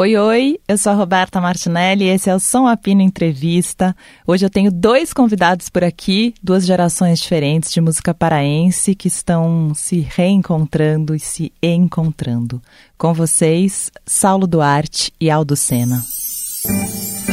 Oi, 0.00 0.16
oi, 0.16 0.60
eu 0.68 0.78
sou 0.78 0.92
a 0.92 0.94
Roberta 0.94 1.40
Martinelli 1.40 2.04
e 2.04 2.08
esse 2.08 2.30
é 2.30 2.34
o 2.36 2.38
Som 2.38 2.68
Apino 2.68 3.02
Entrevista. 3.02 3.96
Hoje 4.24 4.46
eu 4.46 4.48
tenho 4.48 4.70
dois 4.70 5.12
convidados 5.12 5.68
por 5.68 5.82
aqui, 5.82 6.32
duas 6.40 6.64
gerações 6.64 7.18
diferentes 7.18 7.72
de 7.72 7.80
música 7.80 8.14
paraense 8.14 8.94
que 8.94 9.08
estão 9.08 9.72
se 9.74 9.98
reencontrando 9.98 11.16
e 11.16 11.18
se 11.18 11.52
encontrando. 11.60 12.62
Com 12.96 13.12
vocês, 13.12 13.90
Saulo 14.06 14.46
Duarte 14.46 15.12
e 15.20 15.28
Aldo 15.28 15.56
Sena. 15.56 16.00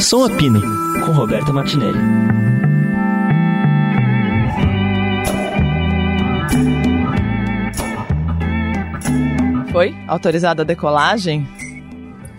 Som 0.02 0.26
Apino, 0.26 0.60
com 1.06 1.12
Roberta 1.12 1.54
Martinelli. 1.54 2.00
Foi? 9.72 9.96
Autorizada 10.08 10.64
a 10.64 10.66
decolagem? 10.66 11.48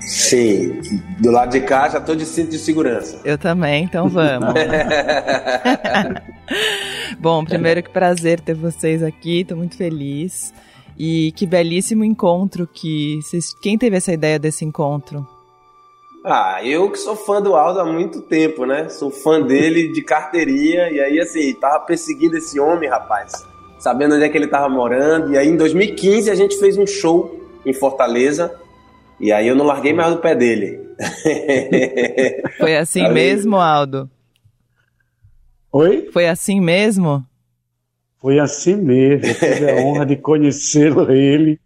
Sim, 0.06 0.80
do 1.18 1.32
lado 1.32 1.50
de 1.50 1.60
cá 1.62 1.88
já 1.88 2.00
tô 2.00 2.14
de 2.14 2.24
cinto 2.24 2.50
de 2.50 2.58
segurança. 2.58 3.20
Eu 3.24 3.36
também, 3.36 3.82
então 3.82 4.08
vamos. 4.08 4.54
Bom, 7.18 7.44
primeiro 7.44 7.82
que 7.82 7.90
prazer 7.90 8.38
ter 8.38 8.54
vocês 8.54 9.02
aqui, 9.02 9.44
tô 9.44 9.56
muito 9.56 9.76
feliz. 9.76 10.54
E 10.96 11.32
que 11.32 11.44
belíssimo 11.44 12.04
encontro 12.04 12.68
que 12.72 13.18
vocês, 13.20 13.52
quem 13.60 13.76
teve 13.76 13.96
essa 13.96 14.12
ideia 14.12 14.38
desse 14.38 14.64
encontro? 14.64 15.26
Ah, 16.24 16.64
eu 16.64 16.88
que 16.88 16.98
sou 16.98 17.16
fã 17.16 17.42
do 17.42 17.56
Aldo 17.56 17.80
há 17.80 17.84
muito 17.84 18.22
tempo, 18.22 18.64
né? 18.64 18.88
Sou 18.88 19.10
fã 19.10 19.42
dele 19.42 19.92
de 19.92 20.02
carteirinha 20.02 20.88
e 20.88 21.00
aí 21.00 21.18
assim, 21.18 21.52
tava 21.54 21.80
perseguindo 21.80 22.36
esse 22.36 22.60
homem, 22.60 22.88
rapaz, 22.88 23.44
sabendo 23.76 24.14
onde 24.14 24.24
é 24.24 24.28
que 24.28 24.38
ele 24.38 24.46
tava 24.46 24.68
morando. 24.68 25.32
E 25.32 25.36
aí 25.36 25.48
em 25.48 25.56
2015 25.56 26.30
a 26.30 26.34
gente 26.36 26.56
fez 26.58 26.78
um 26.78 26.86
show 26.86 27.40
em 27.64 27.72
Fortaleza 27.72 28.56
e 29.18 29.32
aí 29.32 29.48
eu 29.48 29.54
não 29.54 29.64
larguei 29.64 29.92
mais 29.92 30.14
do 30.14 30.20
pé 30.20 30.34
dele. 30.34 30.80
Foi 32.58 32.76
assim 32.76 33.08
mesmo, 33.08 33.56
Aldo? 33.56 34.10
Oi? 35.72 36.08
Foi 36.12 36.26
assim 36.26 36.60
mesmo? 36.60 37.24
Foi 38.18 38.38
assim 38.38 38.76
mesmo. 38.76 39.26
Eu 39.26 39.34
tive 39.34 39.70
a 39.70 39.76
honra 39.76 40.06
de 40.06 40.16
conhecê-lo 40.16 41.10
ele 41.10 41.60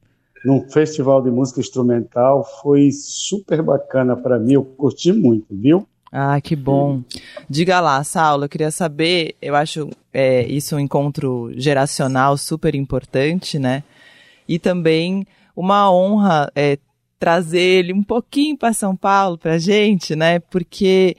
num 0.45 0.69
festival 0.69 1.23
de 1.23 1.31
música 1.31 1.61
instrumental. 1.61 2.45
Foi 2.61 2.91
super 2.93 3.63
bacana 3.63 4.17
para 4.17 4.39
mim. 4.39 4.55
Eu 4.55 4.65
curti 4.65 5.13
muito, 5.13 5.47
viu? 5.51 5.87
Ah, 6.13 6.41
que 6.41 6.57
bom. 6.57 7.03
Diga 7.49 7.79
lá, 7.81 8.03
Saulo, 8.03 8.45
eu 8.45 8.49
queria 8.49 8.73
saber, 8.73 9.37
eu 9.41 9.55
acho 9.55 9.89
é, 10.13 10.45
isso 10.45 10.75
um 10.75 10.81
encontro 10.81 11.53
geracional 11.55 12.37
super 12.37 12.75
importante, 12.75 13.61
né? 13.61 13.85
E 14.49 14.59
também 14.59 15.25
uma 15.55 15.93
honra 15.93 16.51
é, 16.57 16.79
trazer 17.21 17.61
ele 17.61 17.93
um 17.93 18.03
pouquinho 18.03 18.57
para 18.57 18.73
São 18.73 18.97
Paulo 18.97 19.37
para 19.37 19.59
gente, 19.59 20.17
né? 20.17 20.41
Porque 20.41 21.15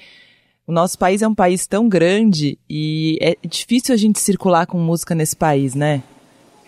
o 0.65 0.71
nosso 0.71 0.97
país 0.97 1.21
é 1.21 1.27
um 1.27 1.35
país 1.35 1.67
tão 1.67 1.87
grande 1.87 2.57
e 2.67 3.19
é 3.21 3.35
difícil 3.47 3.93
a 3.93 3.97
gente 3.97 4.19
circular 4.19 4.65
com 4.65 4.79
música 4.79 5.13
nesse 5.13 5.35
país, 5.35 5.75
né? 5.75 6.01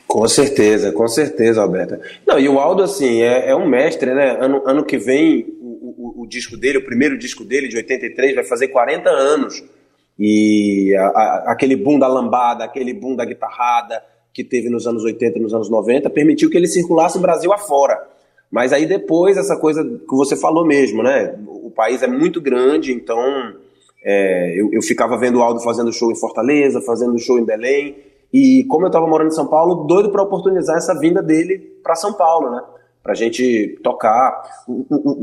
Com 0.08 0.28
certeza, 0.28 0.92
com 0.92 1.08
certeza, 1.08 1.64
Alberta. 1.64 2.00
Não, 2.28 2.38
e 2.38 2.48
o 2.48 2.60
Aldo, 2.60 2.84
assim, 2.84 3.24
é, 3.24 3.50
é 3.50 3.56
um 3.56 3.68
mestre, 3.68 4.14
né? 4.14 4.38
Ano, 4.40 4.62
ano 4.68 4.86
que 4.86 5.00
vem, 5.00 5.48
o, 5.60 6.20
o, 6.20 6.24
o, 6.24 6.28
disco 6.28 6.56
dele, 6.56 6.78
o 6.78 6.86
primeiro 6.86 7.18
disco 7.18 7.44
dele, 7.44 7.68
de 7.68 7.78
83, 7.78 8.36
vai 8.36 8.44
fazer 8.44 8.68
40 8.68 9.10
anos. 9.10 9.64
E 10.20 10.96
a, 10.96 11.06
a, 11.06 11.52
aquele 11.54 11.76
boom 11.76 11.98
da 11.98 12.08
lambada, 12.08 12.64
aquele 12.64 12.94
boom 12.94 13.16
da 13.16 13.26
guitarrada 13.26 14.04
que 14.32 14.44
teve 14.44 14.70
nos 14.70 14.86
anos 14.86 15.04
80 15.04 15.40
e 15.40 15.42
nos 15.42 15.54
anos 15.54 15.70
90, 15.70 16.08
permitiu 16.12 16.50
que 16.50 16.58
ele 16.58 16.68
circulasse 16.68 17.18
o 17.18 17.22
Brasil 17.22 17.52
afora. 17.52 18.14
Mas 18.54 18.72
aí 18.72 18.86
depois, 18.86 19.36
essa 19.36 19.58
coisa 19.58 19.84
que 19.84 20.16
você 20.16 20.38
falou 20.38 20.64
mesmo, 20.64 21.02
né? 21.02 21.36
O 21.48 21.72
país 21.72 22.04
é 22.04 22.08
muito 22.08 22.40
grande, 22.40 22.94
então 22.94 23.20
é, 24.06 24.54
eu, 24.62 24.70
eu, 24.72 24.80
ficava 24.84 25.18
vendo 25.18 25.40
o 25.40 25.42
Aldo 25.42 25.60
fazendo 25.60 25.92
show 25.92 26.12
em 26.12 26.16
Fortaleza, 26.16 26.80
fazendo 26.82 27.18
show 27.18 27.40
em 27.40 27.44
Belém. 27.44 27.98
E 28.32 28.64
como 28.66 28.86
eu 28.86 28.90
estava 28.90 29.08
morando 29.08 29.30
em 29.30 29.36
São 29.36 29.48
Paulo, 29.48 29.88
doido 29.88 30.12
para 30.12 30.22
oportunizar 30.22 30.78
essa 30.78 30.94
vinda 31.00 31.20
dele 31.20 31.58
para 31.82 31.96
São 31.96 32.14
Paulo, 32.14 32.52
né? 32.52 32.62
Pra 33.02 33.16
gente 33.16 33.80
tocar. 33.84 34.44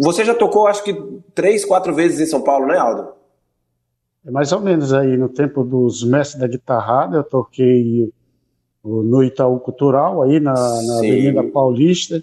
Você 0.00 0.24
já 0.24 0.34
tocou, 0.34 0.66
acho 0.66 0.82
que, 0.82 0.92
três, 1.32 1.64
quatro 1.64 1.94
vezes 1.94 2.18
em 2.18 2.26
São 2.26 2.42
Paulo, 2.42 2.66
né, 2.66 2.78
Aldo? 2.78 3.10
É 4.26 4.30
mais 4.32 4.50
ou 4.50 4.58
menos 4.58 4.92
aí 4.92 5.16
no 5.16 5.28
tempo 5.28 5.62
dos 5.62 6.02
mestres 6.02 6.40
da 6.40 6.48
guitarrada, 6.48 7.18
eu 7.18 7.22
toquei 7.22 8.12
no 8.82 9.22
Itaú 9.22 9.60
Cultural, 9.60 10.20
aí 10.20 10.40
na, 10.40 10.52
na 10.52 10.98
Avenida 10.98 11.44
Paulista. 11.44 12.20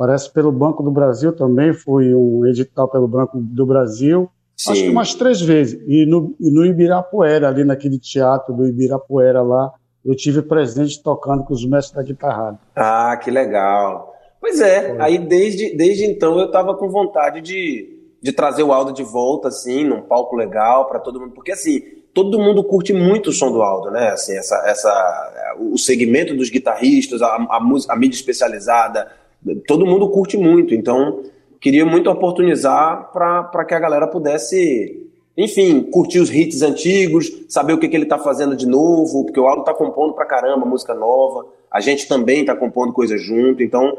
Parece 0.00 0.32
pelo 0.32 0.50
Banco 0.50 0.82
do 0.82 0.90
Brasil 0.90 1.30
também, 1.30 1.74
foi 1.74 2.14
um 2.14 2.46
edital 2.46 2.88
pelo 2.88 3.06
Banco 3.06 3.38
do 3.38 3.66
Brasil. 3.66 4.30
Sim. 4.56 4.72
Acho 4.72 4.82
que 4.84 4.88
umas 4.88 5.14
três 5.14 5.42
vezes. 5.42 5.78
E 5.86 6.06
no, 6.06 6.34
no 6.40 6.64
Ibirapuera, 6.64 7.48
ali 7.48 7.64
naquele 7.64 7.98
teatro 7.98 8.54
do 8.54 8.66
Ibirapuera 8.66 9.42
lá, 9.42 9.70
eu 10.02 10.16
tive 10.16 10.40
presente 10.40 11.02
tocando 11.02 11.44
com 11.44 11.52
os 11.52 11.66
mestres 11.68 11.94
da 11.94 12.02
guitarrada. 12.02 12.58
Ah, 12.74 13.14
que 13.22 13.30
legal. 13.30 14.14
Pois 14.40 14.58
é, 14.62 14.96
aí 14.98 15.18
desde, 15.18 15.76
desde 15.76 16.06
então 16.06 16.38
eu 16.38 16.46
estava 16.46 16.74
com 16.74 16.88
vontade 16.88 17.42
de, 17.42 18.00
de 18.22 18.32
trazer 18.32 18.62
o 18.62 18.72
Aldo 18.72 18.94
de 18.94 19.02
volta, 19.02 19.48
assim, 19.48 19.84
num 19.84 20.00
palco 20.00 20.34
legal 20.34 20.88
para 20.88 20.98
todo 20.98 21.20
mundo, 21.20 21.34
porque 21.34 21.52
assim, 21.52 21.78
todo 22.14 22.38
mundo 22.38 22.64
curte 22.64 22.94
muito 22.94 23.28
o 23.28 23.32
som 23.34 23.52
do 23.52 23.60
Aldo, 23.60 23.90
né? 23.90 24.08
Assim, 24.08 24.34
essa, 24.34 24.64
essa, 24.64 25.56
o 25.58 25.76
segmento 25.76 26.34
dos 26.34 26.48
guitarristas, 26.48 27.20
a, 27.20 27.26
a, 27.26 27.60
a 27.90 27.96
mídia 27.96 28.16
especializada, 28.16 29.19
todo 29.66 29.86
mundo 29.86 30.08
curte 30.10 30.36
muito, 30.36 30.74
então 30.74 31.22
queria 31.60 31.84
muito 31.84 32.10
oportunizar 32.10 33.10
para 33.12 33.64
que 33.64 33.74
a 33.74 33.78
galera 33.78 34.06
pudesse, 34.06 35.08
enfim, 35.36 35.82
curtir 35.82 36.20
os 36.20 36.30
hits 36.30 36.62
antigos, 36.62 37.30
saber 37.48 37.74
o 37.74 37.78
que, 37.78 37.88
que 37.88 37.96
ele 37.96 38.04
está 38.04 38.18
fazendo 38.18 38.56
de 38.56 38.66
novo, 38.66 39.24
porque 39.24 39.40
o 39.40 39.46
Aldo 39.46 39.60
está 39.60 39.74
compondo 39.74 40.14
pra 40.14 40.24
caramba 40.24 40.64
música 40.64 40.94
nova, 40.94 41.46
a 41.70 41.80
gente 41.80 42.08
também 42.08 42.40
está 42.40 42.56
compondo 42.56 42.92
coisa 42.92 43.16
junto, 43.16 43.62
então 43.62 43.98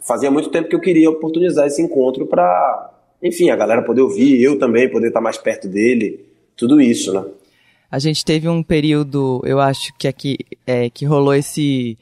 fazia 0.00 0.30
muito 0.30 0.50
tempo 0.50 0.68
que 0.68 0.74
eu 0.74 0.80
queria 0.80 1.10
oportunizar 1.10 1.66
esse 1.66 1.82
encontro 1.82 2.26
para, 2.26 2.90
enfim, 3.22 3.50
a 3.50 3.56
galera 3.56 3.82
poder 3.82 4.00
ouvir, 4.00 4.40
eu 4.42 4.58
também 4.58 4.90
poder 4.90 5.08
estar 5.08 5.20
tá 5.20 5.24
mais 5.24 5.36
perto 5.36 5.68
dele, 5.68 6.24
tudo 6.56 6.80
isso, 6.80 7.12
né? 7.12 7.24
A 7.90 7.98
gente 7.98 8.22
teve 8.22 8.48
um 8.48 8.62
período, 8.62 9.40
eu 9.44 9.58
acho 9.60 9.94
que 9.98 10.06
aqui 10.06 10.36
é, 10.66 10.90
que 10.90 11.06
rolou 11.06 11.34
esse 11.34 11.96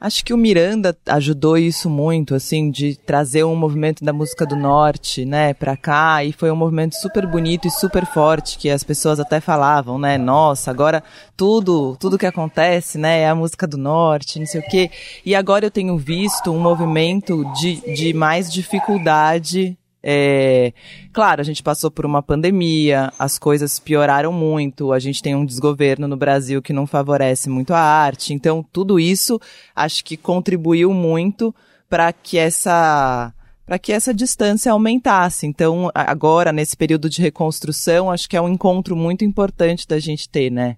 Acho 0.00 0.24
que 0.24 0.32
o 0.32 0.38
Miranda 0.38 0.96
ajudou 1.06 1.58
isso 1.58 1.90
muito, 1.90 2.34
assim, 2.34 2.70
de 2.70 2.96
trazer 2.96 3.44
um 3.44 3.54
movimento 3.54 4.02
da 4.02 4.14
música 4.14 4.46
do 4.46 4.56
norte, 4.56 5.26
né, 5.26 5.52
pra 5.52 5.76
cá, 5.76 6.24
e 6.24 6.32
foi 6.32 6.50
um 6.50 6.56
movimento 6.56 6.94
super 6.94 7.26
bonito 7.26 7.68
e 7.68 7.70
super 7.70 8.06
forte, 8.06 8.56
que 8.56 8.70
as 8.70 8.82
pessoas 8.82 9.20
até 9.20 9.40
falavam, 9.40 9.98
né, 9.98 10.16
nossa, 10.16 10.70
agora 10.70 11.04
tudo, 11.36 11.98
tudo 12.00 12.16
que 12.16 12.24
acontece, 12.24 12.96
né, 12.96 13.20
é 13.20 13.28
a 13.28 13.34
música 13.34 13.66
do 13.66 13.76
norte, 13.76 14.38
não 14.38 14.46
sei 14.46 14.62
o 14.62 14.68
quê. 14.70 14.90
E 15.22 15.34
agora 15.34 15.66
eu 15.66 15.70
tenho 15.70 15.98
visto 15.98 16.50
um 16.50 16.58
movimento 16.58 17.44
de, 17.60 17.94
de 17.94 18.14
mais 18.14 18.50
dificuldade 18.50 19.76
é, 20.02 20.72
claro, 21.12 21.40
a 21.40 21.44
gente 21.44 21.62
passou 21.62 21.90
por 21.90 22.06
uma 22.06 22.22
pandemia, 22.22 23.12
as 23.18 23.38
coisas 23.38 23.78
pioraram 23.78 24.32
muito, 24.32 24.92
a 24.92 24.98
gente 24.98 25.22
tem 25.22 25.34
um 25.34 25.44
desgoverno 25.44 26.08
no 26.08 26.16
Brasil 26.16 26.62
que 26.62 26.72
não 26.72 26.86
favorece 26.86 27.50
muito 27.50 27.74
a 27.74 27.80
arte, 27.80 28.32
então 28.32 28.64
tudo 28.72 28.98
isso 28.98 29.38
acho 29.76 30.04
que 30.04 30.16
contribuiu 30.16 30.92
muito 30.92 31.54
para 31.88 32.12
que 32.12 32.38
essa 32.38 33.32
para 33.66 33.78
que 33.78 33.92
essa 33.92 34.12
distância 34.12 34.72
aumentasse. 34.72 35.46
Então, 35.46 35.92
agora 35.94 36.52
nesse 36.52 36.76
período 36.76 37.08
de 37.08 37.22
reconstrução, 37.22 38.10
acho 38.10 38.28
que 38.28 38.36
é 38.36 38.40
um 38.40 38.48
encontro 38.48 38.96
muito 38.96 39.24
importante 39.24 39.86
da 39.86 40.00
gente 40.00 40.28
ter, 40.28 40.50
né? 40.50 40.76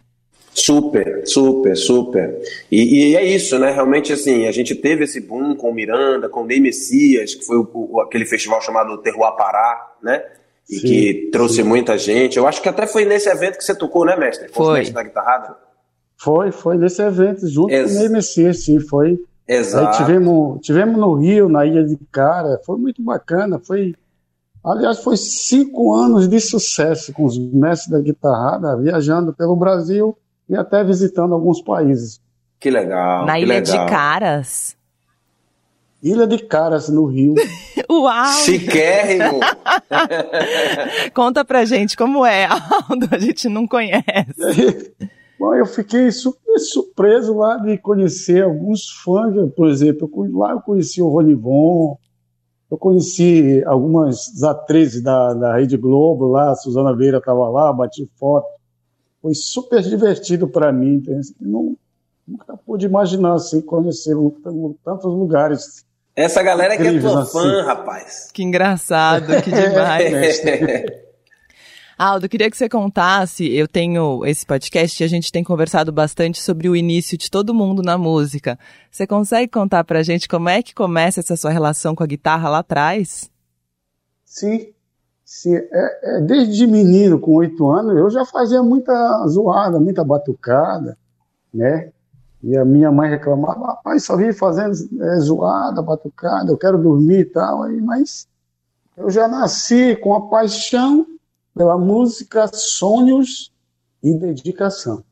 Super, 0.54 1.26
super, 1.26 1.76
super. 1.76 2.38
E, 2.70 3.12
e, 3.12 3.16
é 3.16 3.24
isso, 3.24 3.58
né? 3.58 3.70
Realmente, 3.70 4.12
assim, 4.12 4.46
a 4.46 4.52
gente 4.52 4.74
teve 4.74 5.04
esse 5.04 5.18
boom 5.20 5.56
com 5.56 5.70
o 5.70 5.74
Miranda, 5.74 6.28
com 6.28 6.42
o 6.42 6.46
Ney 6.46 6.60
Messias, 6.60 7.34
que 7.34 7.44
foi 7.44 7.56
o, 7.56 7.68
o, 7.72 8.00
aquele 8.00 8.26
festival 8.26 8.60
chamado 8.60 8.98
Terroir 8.98 9.34
Pará, 9.34 9.94
né? 10.02 10.22
E 10.68 10.76
sim, 10.76 10.86
que 10.86 11.30
trouxe 11.32 11.56
sim. 11.56 11.62
muita 11.62 11.96
gente. 11.96 12.36
Eu 12.36 12.46
acho 12.46 12.60
que 12.60 12.68
até 12.68 12.86
foi 12.86 13.04
nesse 13.04 13.30
evento 13.30 13.56
que 13.56 13.64
você 13.64 13.74
tocou, 13.74 14.04
né, 14.04 14.14
mestre? 14.14 14.48
Foi. 14.52 14.78
Mestre 14.78 14.94
da 14.94 15.02
guitarrada? 15.02 15.56
Foi, 16.18 16.52
foi 16.52 16.76
nesse 16.76 17.02
evento, 17.02 17.48
junto 17.48 17.72
Ex 17.72 17.90
com 17.90 17.96
o 17.96 18.00
Ney 18.00 18.08
Messias, 18.10 18.64
sim, 18.64 18.78
foi. 18.78 19.18
Exato. 19.48 19.88
Aí 19.88 19.96
tivemos, 19.96 20.60
tivemos 20.60 20.98
no 20.98 21.14
Rio, 21.14 21.48
na 21.48 21.64
Ilha 21.64 21.82
de 21.82 21.98
Cara, 22.12 22.60
foi 22.64 22.76
muito 22.76 23.02
bacana, 23.02 23.58
foi... 23.58 23.94
Aliás, 24.64 25.02
foi 25.02 25.16
cinco 25.16 25.92
anos 25.92 26.28
de 26.28 26.38
sucesso 26.38 27.12
com 27.12 27.24
os 27.24 27.36
mestres 27.36 27.90
da 27.90 28.00
guitarrada, 28.00 28.76
viajando 28.76 29.32
pelo 29.32 29.56
Brasil 29.56 30.16
e 30.52 30.56
até 30.56 30.84
visitando 30.84 31.32
alguns 31.34 31.62
países. 31.62 32.20
Que 32.60 32.70
legal. 32.70 33.24
Na 33.24 33.34
que 33.36 33.40
Ilha 33.40 33.54
legal. 33.54 33.86
de 33.86 33.90
Caras. 33.90 34.76
Ilha 36.02 36.26
de 36.26 36.38
Caras, 36.40 36.90
no 36.90 37.06
Rio. 37.06 37.34
Uau! 37.90 38.26
Chiquérrimo! 38.44 39.40
Conta 41.14 41.42
pra 41.42 41.64
gente 41.64 41.96
como 41.96 42.26
é, 42.26 42.46
Aldo, 42.46 43.08
a 43.10 43.18
gente 43.18 43.48
não 43.48 43.66
conhece. 43.66 44.92
Bom, 45.38 45.54
eu 45.54 45.64
fiquei 45.64 46.10
super 46.10 46.58
surpreso 46.58 47.34
lá 47.34 47.56
de 47.56 47.78
conhecer 47.78 48.44
alguns 48.44 48.90
fãs, 49.02 49.34
por 49.56 49.68
exemplo, 49.68 50.10
lá 50.38 50.52
eu 50.52 50.60
conheci 50.60 51.00
o 51.00 51.08
Ronivon, 51.08 51.96
Eu 52.70 52.76
conheci 52.76 53.62
algumas 53.66 54.42
atrizes 54.42 55.02
da, 55.02 55.32
da 55.32 55.56
Rede 55.56 55.76
Globo 55.78 56.26
lá, 56.26 56.50
a 56.50 56.56
Suzana 56.56 56.94
Veira 56.94 57.18
estava 57.18 57.48
lá, 57.48 57.72
bati 57.72 58.08
foto. 58.18 58.46
Foi 59.22 59.34
super 59.34 59.80
divertido 59.80 60.48
para 60.48 60.72
mim. 60.72 61.00
Não, 61.40 61.76
nunca 62.26 62.56
pude 62.56 62.86
imaginar 62.86 63.34
assim, 63.34 63.60
conhecer 63.60 64.16
tantos 64.84 65.04
lugares. 65.04 65.86
Essa 66.14 66.42
galera 66.42 66.76
que 66.76 66.82
é 66.82 67.00
tua 67.00 67.22
assim. 67.22 67.32
fã, 67.32 67.62
rapaz. 67.62 68.30
Que 68.32 68.42
engraçado, 68.42 69.40
que 69.42 69.48
demais. 69.50 70.40
Aldo, 71.96 72.28
queria 72.28 72.50
que 72.50 72.56
você 72.56 72.68
contasse. 72.68 73.48
Eu 73.54 73.68
tenho 73.68 74.26
esse 74.26 74.44
podcast 74.44 75.00
e 75.00 75.06
a 75.06 75.08
gente 75.08 75.30
tem 75.30 75.44
conversado 75.44 75.92
bastante 75.92 76.42
sobre 76.42 76.68
o 76.68 76.74
início 76.74 77.16
de 77.16 77.30
todo 77.30 77.54
mundo 77.54 77.80
na 77.80 77.96
música. 77.96 78.58
Você 78.90 79.06
consegue 79.06 79.48
contar 79.52 79.84
pra 79.84 80.02
gente 80.02 80.26
como 80.26 80.48
é 80.48 80.62
que 80.62 80.74
começa 80.74 81.20
essa 81.20 81.36
sua 81.36 81.52
relação 81.52 81.94
com 81.94 82.02
a 82.02 82.06
guitarra 82.06 82.48
lá 82.48 82.58
atrás? 82.58 83.30
Sim, 84.24 84.72
sim. 85.24 85.54
É, 85.54 86.16
é, 86.16 86.20
desde 86.20 86.66
menino, 86.66 87.18
com 87.18 87.34
oito 87.34 87.70
anos, 87.70 87.96
eu 87.96 88.10
já 88.10 88.24
fazia 88.24 88.62
muita 88.62 89.26
zoada, 89.26 89.78
muita 89.80 90.04
batucada, 90.04 90.96
né? 91.52 91.92
E 92.42 92.56
a 92.56 92.64
minha 92.64 92.90
mãe 92.90 93.08
reclamava, 93.08 93.78
pai, 93.84 94.00
só 94.00 94.16
vive 94.16 94.32
fazendo 94.32 94.72
é, 95.00 95.20
zoada, 95.20 95.80
batucada, 95.80 96.50
eu 96.50 96.58
quero 96.58 96.76
dormir 96.76 97.20
e 97.20 97.24
tal. 97.24 97.62
Aí, 97.62 97.80
mas 97.80 98.26
eu 98.96 99.08
já 99.10 99.28
nasci 99.28 99.94
com 99.96 100.14
a 100.14 100.28
paixão 100.28 101.06
pela 101.54 101.78
música, 101.78 102.48
sonhos 102.52 103.52
e 104.02 104.12
dedicação. 104.14 105.04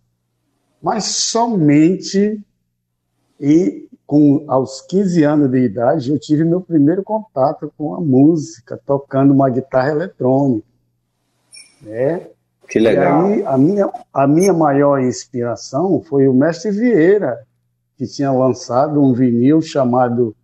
Mas 0.82 1.04
somente 1.04 2.42
e 3.38 3.88
com 4.10 4.44
aos 4.48 4.80
15 4.80 5.22
anos 5.22 5.50
de 5.52 5.58
idade 5.58 6.10
eu 6.10 6.18
tive 6.18 6.42
meu 6.42 6.60
primeiro 6.60 7.00
contato 7.00 7.72
com 7.78 7.94
a 7.94 8.00
música, 8.00 8.76
tocando 8.84 9.32
uma 9.32 9.48
guitarra 9.48 9.90
eletrônica. 9.90 10.66
Né? 11.80 12.26
Que 12.68 12.80
legal. 12.80 13.30
E 13.30 13.34
aí, 13.34 13.46
a 13.46 13.56
minha, 13.56 13.88
a 14.12 14.26
minha 14.26 14.52
maior 14.52 15.00
inspiração 15.00 16.02
foi 16.02 16.26
o 16.26 16.34
mestre 16.34 16.72
Vieira, 16.72 17.38
que 17.96 18.04
tinha 18.04 18.32
lançado 18.32 19.00
um 19.00 19.12
vinil 19.12 19.62
chamado 19.62 20.34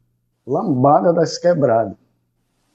Lambada 0.47 1.13
das 1.13 1.37
Quebradas. 1.37 1.97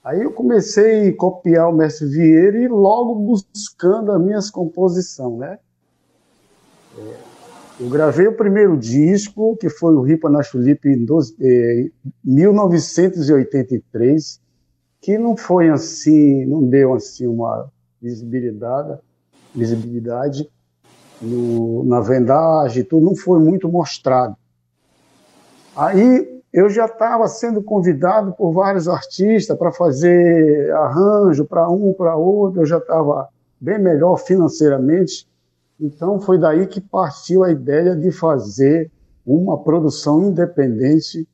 Aí 0.04 0.22
eu 0.22 0.34
comecei 0.34 1.08
a 1.08 1.16
copiar 1.16 1.70
o 1.70 1.74
Mestre 1.74 2.08
Vieira 2.08 2.58
e 2.58 2.68
logo 2.68 3.16
buscando 3.16 4.12
as 4.12 4.22
minhas 4.22 4.52
composições, 4.52 5.40
né? 5.40 5.58
Eu 7.82 7.90
gravei 7.90 8.28
o 8.28 8.38
primeiro 8.38 8.78
disco, 8.78 9.58
que 9.58 9.68
foi 9.68 9.96
o 9.96 10.04
Ripa 10.04 10.30
na 10.30 10.44
Chulipe 10.44 10.88
em 10.88 11.04
1983, 12.24 13.82
eh, 13.82 14.40
que 15.02 15.18
não 15.18 15.36
foi 15.36 15.68
assim, 15.68 16.46
não 16.46 16.64
deu 16.64 16.94
assim 16.94 17.26
uma 17.26 17.72
visibilidade, 18.00 19.00
visibilidade 19.56 20.48
no, 21.20 21.84
na 21.84 22.02
vendagem, 22.02 22.84
tudo 22.84 23.04
não 23.04 23.16
foi 23.16 23.40
muito 23.40 23.68
mostrado. 23.68 24.36
Aí 25.76 26.40
eu 26.54 26.70
já 26.70 26.86
estava 26.86 27.28
sendo 27.28 27.64
convidado 27.64 28.32
por 28.34 28.52
vários 28.52 28.88
artistas 28.88 29.58
para 29.58 29.72
fazer 29.72 30.72
arranjo 30.74 31.46
para 31.46 31.68
um, 31.68 31.94
para 31.94 32.16
outro, 32.16 32.62
eu 32.62 32.66
já 32.68 32.78
estava 32.78 33.28
bem 33.60 33.80
melhor 33.80 34.18
financeiramente. 34.18 35.31
Então 35.82 36.20
foi 36.20 36.38
daí 36.38 36.68
que 36.68 36.80
partiu 36.80 37.44
a 37.44 37.50
ideia 37.50 37.96
de 37.96 38.12
fazer 38.12 38.92
uma 39.26 39.58
produção 39.58 40.22
independente, 40.22 41.28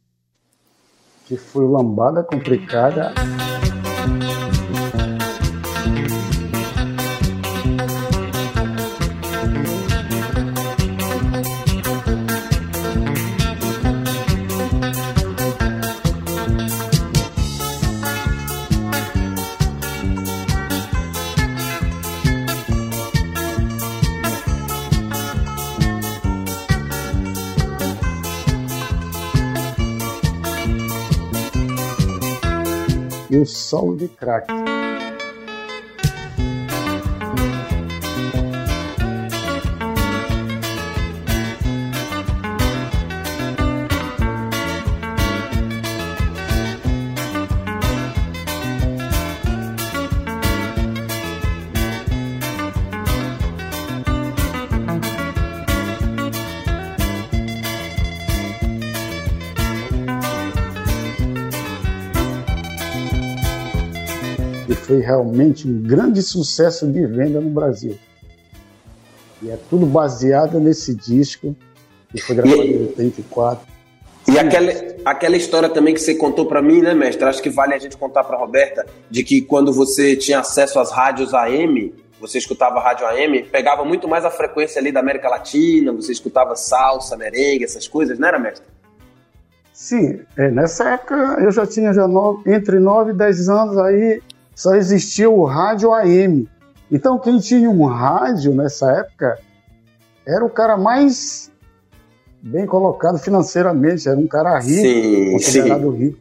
que 1.25 1.35
foi 1.35 1.67
Lambada 1.67 2.23
Complicada. 2.23 3.13
E 33.29 33.37
o 33.37 33.45
solo 33.45 33.95
de 33.95 34.07
crack. 34.07 34.51
Foi 64.97 65.01
realmente 65.01 65.67
um 65.67 65.81
grande 65.81 66.21
sucesso 66.21 66.87
de 66.87 67.05
venda 67.05 67.39
no 67.39 67.49
Brasil. 67.49 67.97
E 69.41 69.51
é 69.51 69.57
tudo 69.69 69.85
baseado 69.85 70.59
nesse 70.59 70.95
disco, 70.95 71.55
que 72.09 72.19
foi 72.19 72.35
gravado 72.35 72.63
e, 72.63 72.73
em 72.73 72.87
84. 72.87 73.67
E 74.29 74.39
aquela, 74.39 74.71
aquela 75.05 75.37
história 75.37 75.69
também 75.69 75.93
que 75.93 76.01
você 76.01 76.15
contou 76.15 76.45
para 76.45 76.61
mim, 76.61 76.81
né, 76.81 76.93
mestre? 76.93 77.23
Acho 77.25 77.41
que 77.41 77.49
vale 77.49 77.73
a 77.73 77.77
gente 77.77 77.95
contar 77.95 78.23
para 78.23 78.37
Roberta, 78.37 78.85
de 79.09 79.23
que 79.23 79.41
quando 79.41 79.71
você 79.71 80.15
tinha 80.15 80.39
acesso 80.39 80.79
às 80.79 80.91
rádios 80.91 81.33
AM, 81.33 81.93
você 82.19 82.39
escutava 82.39 82.79
rádio 82.79 83.05
AM, 83.05 83.43
pegava 83.43 83.85
muito 83.85 84.07
mais 84.07 84.25
a 84.25 84.31
frequência 84.31 84.79
ali 84.79 84.91
da 84.91 84.99
América 84.99 85.29
Latina, 85.29 85.93
você 85.93 86.11
escutava 86.11 86.55
salsa, 86.55 87.15
merengue, 87.15 87.63
essas 87.63 87.87
coisas, 87.87 88.17
não 88.17 88.27
era, 88.27 88.39
mestre? 88.39 88.65
Sim, 89.71 90.21
é, 90.35 90.49
nessa 90.49 90.89
época 90.89 91.37
eu 91.39 91.51
já 91.51 91.67
tinha 91.67 91.93
já 91.93 92.07
nove, 92.07 92.51
entre 92.51 92.79
9 92.79 93.11
e 93.11 93.13
10 93.13 93.47
anos, 93.47 93.77
aí 93.77 94.19
só 94.57 94.73
existia 94.73 95.29
o 95.29 95.45
rádio 95.45 95.93
AM. 95.93 96.49
Então, 96.91 97.19
quem 97.19 97.37
tinha 97.37 97.69
um 97.69 97.85
rádio 97.85 98.55
nessa 98.55 98.91
época 98.91 99.37
era 100.25 100.43
o 100.43 100.49
cara 100.49 100.75
mais 100.75 101.51
bem 102.41 102.65
colocado 102.65 103.19
financeiramente, 103.19 104.09
era 104.09 104.17
um 104.17 104.25
cara 104.25 104.57
rico, 104.57 104.81
sim, 104.81 105.31
considerado 105.33 105.91
sim. 105.91 105.97
rico. 105.97 106.19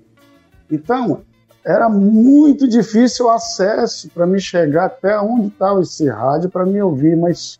Então, 0.71 1.23
era 1.65 1.89
muito 1.89 2.69
difícil 2.69 3.25
o 3.25 3.31
acesso 3.31 4.11
para 4.11 4.27
me 4.27 4.39
chegar 4.39 4.85
até 4.85 5.19
onde 5.19 5.47
estava 5.47 5.81
esse 5.81 6.07
rádio 6.07 6.51
para 6.51 6.67
me 6.67 6.83
ouvir, 6.83 7.17
mas 7.17 7.59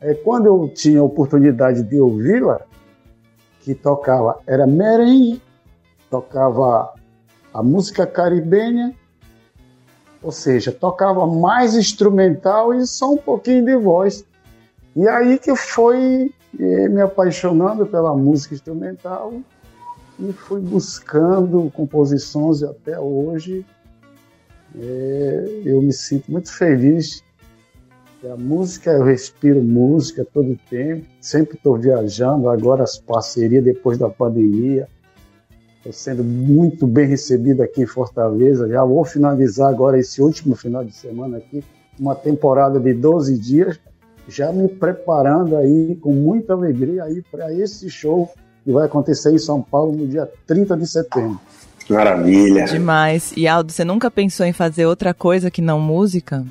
é, 0.00 0.14
quando 0.14 0.46
eu 0.46 0.68
tinha 0.72 1.00
a 1.00 1.04
oportunidade 1.04 1.82
de 1.82 1.98
ouvi-la, 1.98 2.60
que 3.58 3.74
tocava, 3.74 4.38
era 4.46 4.68
merengue, 4.68 5.42
tocava 6.08 6.94
a 7.52 7.60
música 7.60 8.06
caribenha 8.06 8.94
ou 10.22 10.30
seja, 10.30 10.70
tocava 10.70 11.26
mais 11.26 11.74
instrumental 11.74 12.74
e 12.74 12.86
só 12.86 13.12
um 13.12 13.16
pouquinho 13.16 13.64
de 13.64 13.76
voz. 13.76 14.24
E 14.94 15.08
aí 15.08 15.38
que 15.38 15.54
foi 15.56 16.32
eh, 16.58 16.88
me 16.88 17.00
apaixonando 17.00 17.86
pela 17.86 18.14
música 18.16 18.54
instrumental 18.54 19.32
e 20.18 20.32
fui 20.32 20.60
buscando 20.60 21.70
composições 21.74 22.60
e 22.60 22.66
até 22.66 22.98
hoje 23.00 23.64
é, 24.78 25.62
eu 25.64 25.80
me 25.80 25.92
sinto 25.92 26.30
muito 26.30 26.52
feliz. 26.52 27.22
A 28.30 28.36
música, 28.36 28.90
eu 28.90 29.02
respiro 29.02 29.62
música 29.62 30.26
todo 30.30 30.58
tempo, 30.68 31.06
sempre 31.22 31.56
estou 31.56 31.78
viajando, 31.78 32.50
agora 32.50 32.82
as 32.84 32.98
parcerias 32.98 33.64
depois 33.64 33.96
da 33.96 34.10
pandemia, 34.10 34.86
Estou 35.80 35.94
sendo 35.94 36.22
muito 36.22 36.86
bem 36.86 37.06
recebido 37.06 37.62
aqui 37.62 37.80
em 37.80 37.86
Fortaleza. 37.86 38.68
Já 38.68 38.84
vou 38.84 39.02
finalizar 39.02 39.70
agora 39.70 39.98
esse 39.98 40.20
último 40.20 40.54
final 40.54 40.84
de 40.84 40.92
semana 40.92 41.38
aqui, 41.38 41.64
uma 41.98 42.14
temporada 42.14 42.78
de 42.78 42.92
12 42.92 43.38
dias, 43.38 43.80
já 44.28 44.52
me 44.52 44.68
preparando 44.68 45.56
aí 45.56 45.96
com 45.96 46.12
muita 46.12 46.52
alegria 46.52 47.04
aí 47.04 47.22
para 47.22 47.50
esse 47.50 47.88
show 47.88 48.30
que 48.62 48.70
vai 48.70 48.84
acontecer 48.84 49.32
em 49.32 49.38
São 49.38 49.62
Paulo 49.62 49.92
no 49.92 50.06
dia 50.06 50.30
30 50.46 50.76
de 50.76 50.86
setembro. 50.86 51.40
Maravilha. 51.88 52.66
Demais. 52.66 53.32
E 53.34 53.48
Aldo, 53.48 53.72
você 53.72 53.82
nunca 53.82 54.10
pensou 54.10 54.44
em 54.44 54.52
fazer 54.52 54.84
outra 54.84 55.14
coisa 55.14 55.50
que 55.50 55.62
não 55.62 55.80
música? 55.80 56.44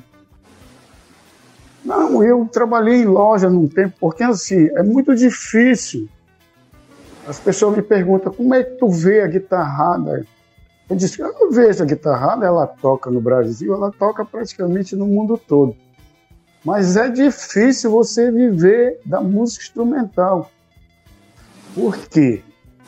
Não, 1.84 2.20
eu 2.24 2.48
trabalhei 2.52 3.02
em 3.02 3.06
loja 3.06 3.48
num 3.48 3.68
tempo, 3.68 3.94
porque 4.00 4.24
assim, 4.24 4.68
é 4.74 4.82
muito 4.82 5.14
difícil 5.14 6.08
as 7.30 7.38
pessoas 7.38 7.76
me 7.76 7.82
perguntam 7.82 8.32
como 8.32 8.52
é 8.54 8.64
que 8.64 8.72
tu 8.72 8.88
vê 8.88 9.20
a 9.20 9.28
guitarrada 9.28 10.26
Eu 10.88 10.96
disse, 10.96 11.20
eu 11.20 11.50
vejo 11.52 11.80
a 11.80 11.86
guitarrada, 11.86 12.44
ela 12.44 12.66
toca 12.66 13.08
no 13.08 13.20
Brasil, 13.20 13.72
ela 13.72 13.92
toca 13.92 14.24
praticamente 14.24 14.96
no 14.96 15.06
mundo 15.06 15.38
todo. 15.38 15.76
Mas 16.64 16.96
é 16.96 17.08
difícil 17.08 17.92
você 17.92 18.32
viver 18.32 19.00
da 19.06 19.20
música 19.20 19.62
instrumental. 19.62 20.50
Por 21.72 21.96
quê? 21.96 22.42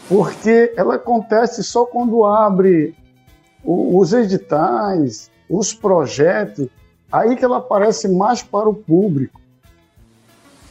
Porque 0.08 0.74
ela 0.76 0.96
acontece 0.96 1.62
só 1.62 1.86
quando 1.86 2.24
abre 2.24 2.96
os 3.64 4.12
editais, 4.12 5.30
os 5.48 5.72
projetos, 5.72 6.66
aí 7.12 7.36
que 7.36 7.44
ela 7.44 7.58
aparece 7.58 8.08
mais 8.08 8.42
para 8.42 8.68
o 8.68 8.74
público. 8.74 9.40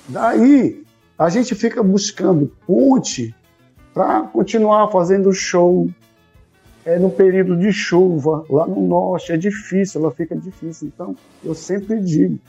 Daí 0.10 0.84
a 1.18 1.30
gente 1.30 1.56
fica 1.56 1.82
buscando 1.82 2.52
ponte 2.68 3.34
para 3.94 4.22
continuar 4.24 4.90
fazendo 4.90 5.32
show. 5.34 5.90
É 6.84 6.98
no 6.98 7.12
período 7.12 7.56
de 7.56 7.72
chuva, 7.72 8.44
lá 8.50 8.66
no 8.66 8.82
norte, 8.82 9.32
é 9.32 9.38
difícil, 9.38 10.02
ela 10.02 10.12
fica 10.12 10.36
difícil. 10.36 10.88
Então, 10.88 11.16
eu 11.44 11.54
sempre 11.54 12.00
digo 12.00 12.40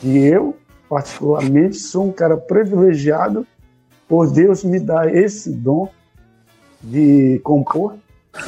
que 0.00 0.18
eu, 0.18 0.56
particularmente, 0.88 1.76
sou 1.76 2.06
um 2.06 2.12
cara 2.12 2.38
privilegiado 2.38 3.46
por 4.08 4.30
Deus 4.30 4.64
me 4.64 4.80
dar 4.80 5.14
esse 5.14 5.50
dom 5.50 5.90
de 6.82 7.38
compor 7.40 7.96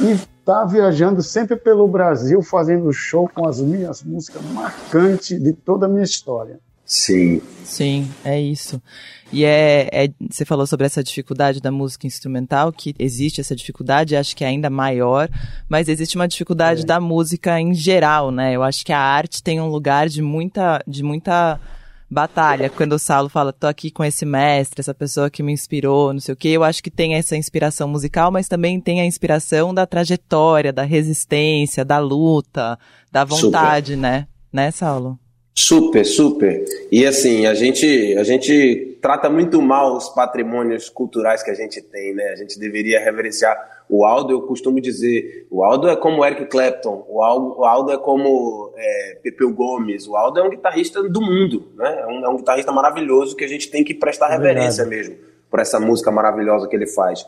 e 0.01 0.11
estar 0.11 0.61
tá 0.61 0.65
viajando 0.65 1.21
sempre 1.21 1.55
pelo 1.55 1.87
Brasil, 1.87 2.41
fazendo 2.41 2.91
show 2.91 3.29
com 3.33 3.47
as 3.47 3.61
minhas 3.61 4.03
músicas 4.03 4.43
marcantes 4.51 5.41
de 5.41 5.53
toda 5.53 5.85
a 5.85 5.89
minha 5.89 6.03
história. 6.03 6.59
Sim. 6.85 7.41
Sim, 7.63 8.07
é 8.23 8.39
isso. 8.39 8.79
E 9.33 9.43
é, 9.43 9.89
é, 9.91 10.09
você 10.29 10.45
falou 10.45 10.67
sobre 10.67 10.85
essa 10.85 11.03
dificuldade 11.03 11.59
da 11.59 11.71
música 11.71 12.05
instrumental, 12.05 12.71
que 12.71 12.93
existe 12.99 13.41
essa 13.41 13.55
dificuldade, 13.55 14.15
acho 14.15 14.35
que 14.35 14.43
é 14.43 14.47
ainda 14.47 14.69
maior, 14.69 15.27
mas 15.67 15.89
existe 15.89 16.15
uma 16.15 16.27
dificuldade 16.27 16.83
é. 16.83 16.85
da 16.85 16.99
música 16.99 17.59
em 17.59 17.73
geral, 17.73 18.29
né? 18.29 18.55
Eu 18.55 18.61
acho 18.61 18.85
que 18.85 18.93
a 18.93 18.99
arte 18.99 19.41
tem 19.41 19.59
um 19.59 19.67
lugar 19.67 20.07
de 20.07 20.21
muita, 20.21 20.81
de 20.87 21.01
muita 21.01 21.59
batalha. 22.09 22.69
Quando 22.69 22.93
o 22.93 22.99
Saulo 22.99 23.29
fala, 23.29 23.51
tô 23.51 23.65
aqui 23.65 23.89
com 23.89 24.03
esse 24.03 24.23
mestre, 24.25 24.79
essa 24.79 24.93
pessoa 24.93 25.29
que 25.29 25.41
me 25.41 25.51
inspirou, 25.51 26.13
não 26.13 26.19
sei 26.19 26.33
o 26.33 26.37
quê, 26.37 26.49
eu 26.49 26.63
acho 26.63 26.83
que 26.83 26.91
tem 26.91 27.15
essa 27.15 27.35
inspiração 27.35 27.87
musical, 27.87 28.31
mas 28.31 28.47
também 28.47 28.79
tem 28.79 29.01
a 29.01 29.05
inspiração 29.05 29.73
da 29.73 29.87
trajetória, 29.87 30.71
da 30.71 30.83
resistência, 30.83 31.83
da 31.83 31.97
luta, 31.97 32.77
da 33.11 33.25
vontade, 33.25 33.93
Super. 33.93 34.01
né? 34.01 34.27
Né, 34.53 34.71
Saulo? 34.71 35.19
Super, 35.57 36.03
super. 36.03 36.65
E 36.91 37.05
assim, 37.05 37.45
a 37.45 37.53
gente, 37.53 38.15
a 38.17 38.23
gente 38.23 38.97
trata 39.01 39.29
muito 39.29 39.61
mal 39.61 39.95
os 39.95 40.09
patrimônios 40.09 40.89
culturais 40.89 41.41
que 41.41 41.49
a 41.49 41.53
gente 41.53 41.81
tem, 41.81 42.13
né? 42.13 42.25
A 42.31 42.35
gente 42.35 42.59
deveria 42.59 42.99
reverenciar 42.99 43.55
o 43.89 44.03
Aldo, 44.03 44.33
eu 44.33 44.41
costumo 44.41 44.81
dizer, 44.81 45.47
o 45.49 45.63
Aldo 45.63 45.87
é 45.87 45.95
como 45.95 46.25
Eric 46.25 46.47
Clapton, 46.47 47.05
o 47.07 47.23
Aldo, 47.23 47.59
o 47.59 47.63
Aldo 47.63 47.91
é 47.91 47.97
como 47.97 48.73
é, 48.75 49.19
Pepeu 49.23 49.53
Gomes, 49.53 50.07
o 50.07 50.17
Aldo 50.17 50.39
é 50.39 50.43
um 50.43 50.49
guitarrista 50.49 51.01
do 51.03 51.21
mundo, 51.21 51.67
né? 51.77 52.01
É 52.01 52.07
um, 52.07 52.25
é 52.25 52.29
um 52.29 52.37
guitarrista 52.37 52.71
maravilhoso 52.73 53.35
que 53.35 53.45
a 53.45 53.47
gente 53.47 53.71
tem 53.71 53.83
que 53.83 53.93
prestar 53.93 54.29
é 54.29 54.33
reverência 54.33 54.83
mesmo 54.85 55.15
por 55.49 55.61
essa 55.61 55.79
música 55.79 56.11
maravilhosa 56.11 56.67
que 56.67 56.75
ele 56.75 56.87
faz. 56.87 57.25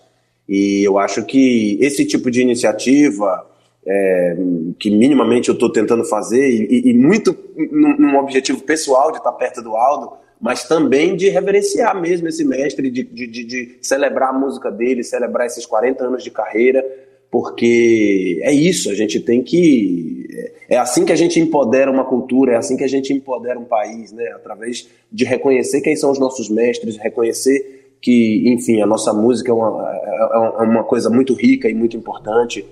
E 0.49 0.83
eu 0.83 0.99
acho 0.99 1.23
que 1.23 1.77
esse 1.79 2.05
tipo 2.05 2.29
de 2.29 2.41
iniciativa 2.41 3.45
é, 3.87 4.35
que 4.77 4.91
minimamente 4.91 5.47
eu 5.47 5.53
estou 5.53 5.71
tentando 5.71 6.03
fazer, 6.03 6.45
e, 6.45 6.89
e 6.89 6.93
muito 6.93 7.35
num, 7.55 8.17
objetivo 8.17 8.61
pessoal 8.61 9.11
de 9.11 9.17
estar 9.17 9.31
perto 9.31 9.61
do 9.61 9.75
Aldo, 9.75 10.11
mas 10.41 10.67
também 10.67 11.15
de 11.15 11.29
reverenciar 11.29 11.99
mesmo 11.99 12.27
esse 12.27 12.43
mestre, 12.43 12.91
de, 12.91 13.03
de, 13.03 13.27
de, 13.27 13.77
celebrar 13.81 14.29
a 14.29 14.37
música 14.37 14.69
dele, 14.69 15.03
celebrar 15.03 15.47
esses 15.47 15.65
40 15.65 16.03
anos 16.03 16.23
de 16.23 16.29
carreira, 16.29 16.85
porque 17.31 18.39
é 18.43 18.53
isso, 18.53 18.89
a 18.89 18.93
gente 18.93 19.19
tem 19.21 19.41
que. 19.41 20.27
É, 20.69 20.75
é 20.75 20.77
assim 20.77 21.05
que 21.05 21.13
a 21.13 21.15
gente 21.15 21.39
empodera 21.39 21.89
uma 21.89 22.03
cultura, 22.03 22.53
é 22.53 22.55
assim 22.57 22.75
que 22.75 22.83
a 22.83 22.89
gente 22.89 23.13
empodera 23.13 23.57
um 23.57 23.65
país, 23.65 24.11
né? 24.11 24.25
Através 24.35 24.87
de 25.11 25.23
reconhecer 25.23 25.81
quem 25.81 25.95
são 25.95 26.11
os 26.11 26.19
nossos 26.19 26.49
mestres, 26.49 26.97
reconhecer 26.97 27.95
que, 28.01 28.43
enfim, 28.47 28.81
a 28.81 28.85
nossa 28.85 29.13
música 29.13 29.51
é 29.51 29.53
uma, 29.53 29.91
é, 29.91 30.63
é 30.63 30.63
uma 30.63 30.83
coisa 30.83 31.09
muito 31.09 31.33
rica 31.33 31.69
e 31.69 31.73
muito 31.73 31.97
importante. 31.97 32.65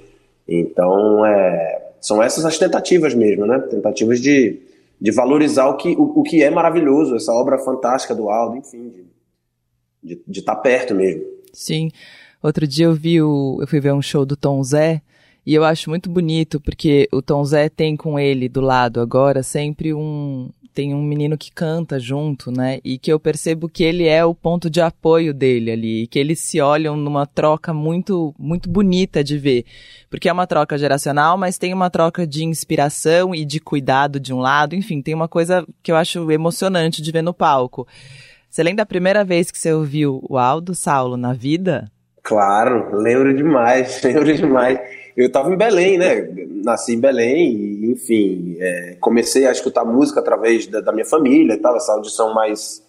Então, 0.47 1.25
é, 1.25 1.91
são 1.99 2.21
essas 2.21 2.45
as 2.45 2.57
tentativas 2.57 3.13
mesmo, 3.13 3.45
né? 3.45 3.59
Tentativas 3.59 4.19
de, 4.21 4.59
de 4.99 5.11
valorizar 5.11 5.67
o 5.67 5.77
que, 5.77 5.89
o, 5.89 6.19
o 6.19 6.23
que 6.23 6.43
é 6.43 6.49
maravilhoso, 6.49 7.15
essa 7.15 7.31
obra 7.33 7.57
fantástica 7.57 8.13
do 8.13 8.29
Aldo, 8.29 8.57
enfim, 8.57 8.91
de 10.03 10.13
estar 10.13 10.23
de, 10.27 10.41
tá 10.43 10.55
perto 10.55 10.93
mesmo. 10.93 11.23
Sim. 11.51 11.89
Outro 12.43 12.67
dia 12.67 12.85
eu 12.85 12.93
vi 12.93 13.21
o, 13.21 13.57
eu 13.59 13.67
fui 13.67 13.79
ver 13.79 13.93
um 13.93 14.01
show 14.01 14.25
do 14.25 14.35
Tom 14.35 14.63
Zé 14.63 15.01
e 15.45 15.53
eu 15.53 15.63
acho 15.63 15.89
muito 15.89 16.09
bonito 16.09 16.59
porque 16.59 17.07
o 17.11 17.21
Tom 17.21 17.43
Zé 17.43 17.69
tem 17.69 17.95
com 17.95 18.19
ele 18.19 18.49
do 18.49 18.61
lado 18.61 18.99
agora 18.99 19.43
sempre 19.43 19.93
um, 19.93 20.49
tem 20.75 20.93
um 20.93 21.01
menino 21.01 21.37
que 21.37 21.49
canta 21.49 21.97
junto, 21.97 22.51
né? 22.51 22.79
E 22.83 22.99
que 22.99 23.11
eu 23.11 23.17
percebo 23.17 23.69
que 23.69 23.81
ele 23.81 24.05
é 24.07 24.25
o 24.25 24.35
ponto 24.35 24.69
de 24.69 24.81
apoio 24.81 25.33
dele 25.33 25.71
ali, 25.71 26.03
e 26.03 26.07
que 26.07 26.19
eles 26.19 26.41
se 26.41 26.59
olham 26.59 26.97
numa 26.97 27.25
troca 27.25 27.73
muito 27.73 28.35
muito 28.37 28.69
bonita 28.69 29.23
de 29.23 29.37
ver, 29.37 29.65
porque 30.09 30.27
é 30.27 30.33
uma 30.33 30.45
troca 30.45 30.77
geracional, 30.77 31.37
mas 31.37 31.57
tem 31.57 31.73
uma 31.73 31.89
troca 31.89 32.27
de 32.27 32.43
inspiração 32.43 33.33
e 33.33 33.45
de 33.45 33.61
cuidado 33.61 34.19
de 34.19 34.33
um 34.33 34.39
lado, 34.39 34.75
enfim, 34.75 35.01
tem 35.01 35.13
uma 35.13 35.29
coisa 35.29 35.65
que 35.81 35.91
eu 35.91 35.95
acho 35.95 36.29
emocionante 36.29 37.01
de 37.01 37.11
ver 37.11 37.21
no 37.21 37.33
palco. 37.33 37.87
Você 38.49 38.61
lembra 38.61 38.83
da 38.83 38.85
primeira 38.85 39.23
vez 39.23 39.49
que 39.49 39.57
você 39.57 39.71
ouviu 39.71 40.21
o 40.29 40.37
Aldo 40.37 40.75
Saulo 40.75 41.15
na 41.15 41.33
vida? 41.33 41.89
Claro, 42.21 42.97
lembro 42.97 43.35
demais, 43.35 44.01
lembro 44.03 44.35
demais 44.35 45.04
eu 45.15 45.27
estava 45.27 45.53
em 45.53 45.57
Belém, 45.57 45.97
né? 45.97 46.27
Nasci 46.63 46.93
em 46.93 46.99
Belém 46.99 47.55
e, 47.55 47.91
enfim, 47.91 48.57
é, 48.59 48.97
comecei 48.99 49.47
a 49.47 49.51
escutar 49.51 49.85
música 49.85 50.19
através 50.19 50.67
da, 50.67 50.81
da 50.81 50.91
minha 50.91 51.05
família, 51.05 51.59
tal, 51.59 51.75
essa 51.77 51.93
audição 51.93 52.33
mais... 52.33 52.83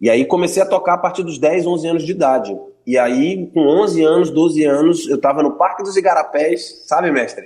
E 0.00 0.10
aí 0.10 0.24
comecei 0.24 0.62
a 0.62 0.66
tocar 0.66 0.94
a 0.94 0.98
partir 0.98 1.22
dos 1.22 1.38
10, 1.38 1.66
11 1.66 1.88
anos 1.88 2.04
de 2.04 2.12
idade. 2.12 2.56
E 2.86 2.98
aí, 2.98 3.48
com 3.54 3.60
11 3.60 4.02
anos, 4.02 4.30
12 4.30 4.64
anos, 4.64 5.08
eu 5.08 5.16
estava 5.16 5.42
no 5.42 5.56
Parque 5.56 5.82
dos 5.82 5.96
Igarapés, 5.96 6.84
sabe, 6.86 7.10
mestre? 7.12 7.44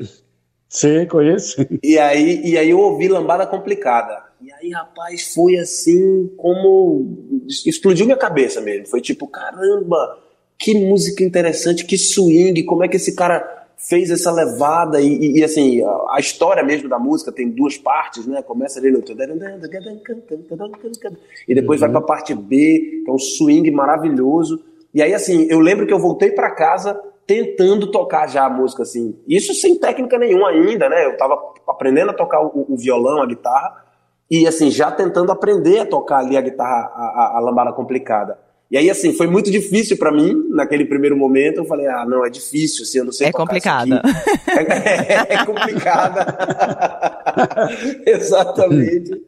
Sim, 0.68 1.06
conheço. 1.06 1.66
E 1.82 1.98
aí, 1.98 2.40
e 2.44 2.58
aí 2.58 2.70
eu 2.70 2.78
ouvi 2.78 3.08
Lambada 3.08 3.46
Complicada. 3.46 4.24
E 4.40 4.52
aí, 4.52 4.70
rapaz, 4.70 5.34
foi 5.34 5.56
assim 5.58 6.30
como... 6.36 7.42
Explodiu 7.66 8.06
minha 8.06 8.16
cabeça 8.16 8.60
mesmo. 8.60 8.86
Foi 8.86 9.00
tipo, 9.00 9.26
caramba, 9.28 10.18
que 10.58 10.74
música 10.74 11.22
interessante, 11.22 11.84
que 11.84 11.98
swing, 11.98 12.62
como 12.64 12.84
é 12.84 12.88
que 12.88 12.96
esse 12.96 13.14
cara 13.14 13.65
fez 13.76 14.10
essa 14.10 14.32
levada 14.32 15.00
e, 15.00 15.06
e, 15.06 15.38
e, 15.38 15.44
assim, 15.44 15.82
a, 16.10 16.18
história 16.18 16.62
mesmo 16.62 16.88
da 16.88 16.98
música 16.98 17.30
tem 17.30 17.50
duas 17.50 17.76
partes, 17.76 18.26
né? 18.26 18.42
Começa 18.42 18.78
ali 18.78 18.90
no 18.90 19.02
e 21.46 21.54
depois 21.54 21.80
uhum. 21.80 21.86
vai 21.86 21.90
para 21.90 22.00
a 22.00 22.06
parte 22.06 22.34
B, 22.34 23.02
que 23.04 23.10
é 23.10 23.12
um 23.12 23.18
swing 23.18 23.70
maravilhoso. 23.70 24.64
E 24.94 25.02
aí 25.02 25.12
assim, 25.12 25.46
eu 25.50 25.60
lembro 25.60 25.86
que 25.86 25.92
eu 25.92 25.98
voltei 25.98 26.30
para 26.30 26.50
casa 26.50 26.98
tentando 27.26 27.90
tocar 27.90 28.28
já 28.28 28.46
a 28.46 28.50
música 28.50 28.82
assim. 28.82 29.18
Isso 29.28 29.52
sem 29.52 29.78
técnica 29.78 30.18
nenhuma 30.18 30.48
ainda, 30.48 30.88
né? 30.88 31.04
Eu 31.04 31.16
tava 31.16 31.38
aprendendo 31.68 32.10
a 32.10 32.14
tocar 32.14 32.40
o, 32.40 32.66
o 32.68 32.76
violão, 32.76 33.20
a 33.20 33.26
guitarra 33.26 33.84
e 34.30 34.46
assim, 34.46 34.70
já 34.70 34.90
tentando 34.90 35.30
aprender 35.30 35.80
a 35.80 35.86
tocar 35.86 36.18
ali 36.18 36.36
a 36.36 36.40
guitarra, 36.40 36.90
a, 36.94 37.34
a, 37.34 37.36
a 37.36 37.40
lambada 37.40 37.72
complicada. 37.72 38.38
E 38.68 38.76
aí, 38.76 38.90
assim, 38.90 39.12
foi 39.12 39.28
muito 39.28 39.50
difícil 39.50 39.96
para 39.96 40.10
mim, 40.10 40.48
naquele 40.50 40.84
primeiro 40.84 41.16
momento. 41.16 41.58
Eu 41.58 41.64
falei, 41.64 41.86
ah, 41.86 42.04
não, 42.04 42.26
é 42.26 42.30
difícil, 42.30 42.82
assim, 42.82 42.98
eu 42.98 43.04
não 43.04 43.12
sei 43.12 43.28
É 43.28 43.32
complicada. 43.32 44.02
É, 44.48 45.32
é, 45.32 45.34
é 45.34 45.44
complicada. 45.44 46.26
Exatamente. 48.06 49.22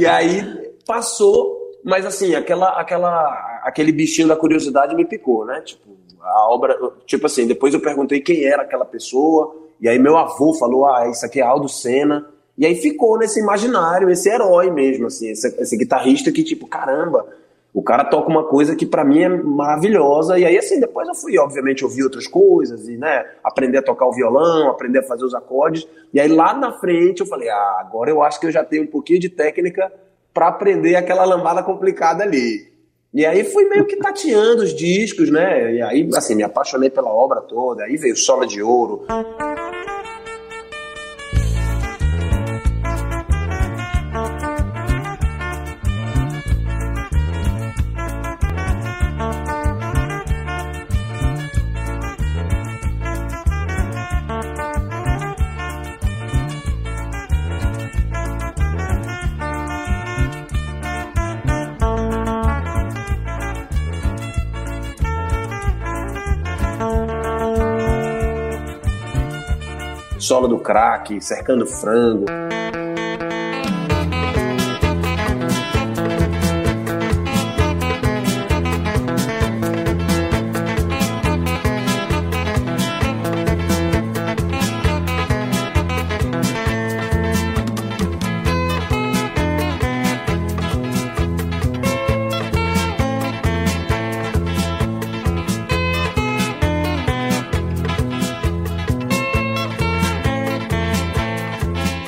E 0.00 0.06
aí, 0.06 0.42
passou, 0.86 1.56
mas 1.84 2.06
assim, 2.06 2.34
aquela, 2.34 2.80
aquela, 2.80 3.60
aquele 3.62 3.92
bichinho 3.92 4.26
da 4.26 4.36
curiosidade 4.36 4.94
me 4.94 5.04
picou, 5.04 5.44
né? 5.44 5.60
Tipo, 5.60 5.90
a 6.20 6.48
obra, 6.48 6.76
tipo 7.06 7.26
assim, 7.26 7.46
depois 7.46 7.74
eu 7.74 7.80
perguntei 7.80 8.20
quem 8.20 8.44
era 8.44 8.62
aquela 8.62 8.84
pessoa, 8.84 9.54
e 9.80 9.88
aí 9.88 9.98
meu 9.98 10.16
avô 10.16 10.54
falou, 10.54 10.86
ah, 10.86 11.08
isso 11.08 11.24
aqui 11.26 11.40
é 11.40 11.44
Aldo 11.44 11.68
Senna. 11.68 12.26
E 12.56 12.64
aí 12.64 12.74
ficou 12.74 13.18
nesse 13.18 13.38
imaginário, 13.38 14.08
esse 14.08 14.28
herói 14.28 14.70
mesmo, 14.70 15.06
assim, 15.06 15.28
esse, 15.30 15.46
esse 15.60 15.76
guitarrista 15.76 16.32
que, 16.32 16.42
tipo, 16.42 16.66
caramba 16.66 17.26
o 17.74 17.82
cara 17.82 18.04
toca 18.04 18.30
uma 18.30 18.44
coisa 18.44 18.76
que 18.76 18.86
para 18.86 19.04
mim 19.04 19.20
é 19.20 19.28
maravilhosa, 19.28 20.38
e 20.38 20.44
aí 20.44 20.56
assim, 20.56 20.78
depois 20.78 21.08
eu 21.08 21.14
fui, 21.14 21.36
obviamente, 21.36 21.84
ouvir 21.84 22.04
outras 22.04 22.28
coisas, 22.28 22.88
e 22.88 22.96
né, 22.96 23.26
aprender 23.42 23.78
a 23.78 23.82
tocar 23.82 24.06
o 24.06 24.12
violão, 24.12 24.70
aprender 24.70 25.00
a 25.00 25.02
fazer 25.02 25.24
os 25.24 25.34
acordes, 25.34 25.84
e 26.12 26.20
aí 26.20 26.28
lá 26.28 26.54
na 26.54 26.70
frente 26.78 27.20
eu 27.20 27.26
falei, 27.26 27.48
ah, 27.48 27.78
agora 27.80 28.08
eu 28.08 28.22
acho 28.22 28.38
que 28.38 28.46
eu 28.46 28.52
já 28.52 28.62
tenho 28.62 28.84
um 28.84 28.86
pouquinho 28.86 29.18
de 29.18 29.28
técnica 29.28 29.92
para 30.32 30.46
aprender 30.46 30.94
aquela 30.94 31.24
lambada 31.24 31.64
complicada 31.64 32.22
ali. 32.22 32.72
E 33.12 33.26
aí 33.26 33.42
fui 33.44 33.64
meio 33.68 33.86
que 33.86 33.96
tateando 33.96 34.62
os 34.62 34.72
discos, 34.72 35.28
né, 35.28 35.74
e 35.74 35.82
aí, 35.82 36.08
assim, 36.14 36.36
me 36.36 36.44
apaixonei 36.44 36.90
pela 36.90 37.12
obra 37.12 37.40
toda, 37.40 37.82
aí 37.82 37.96
veio 37.96 38.16
Sola 38.16 38.46
de 38.46 38.62
Ouro. 38.62 39.04
Solo 70.24 70.46
do 70.46 70.58
crack, 70.58 71.20
cercando 71.20 71.66
frango. 71.66 72.24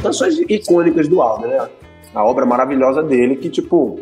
Canções 0.06 0.38
icônicas 0.48 1.08
do 1.08 1.20
Aldo, 1.20 1.46
né? 1.46 1.68
A 2.14 2.24
obra 2.24 2.46
maravilhosa 2.46 3.02
dele 3.02 3.36
que, 3.36 3.50
tipo, 3.50 4.00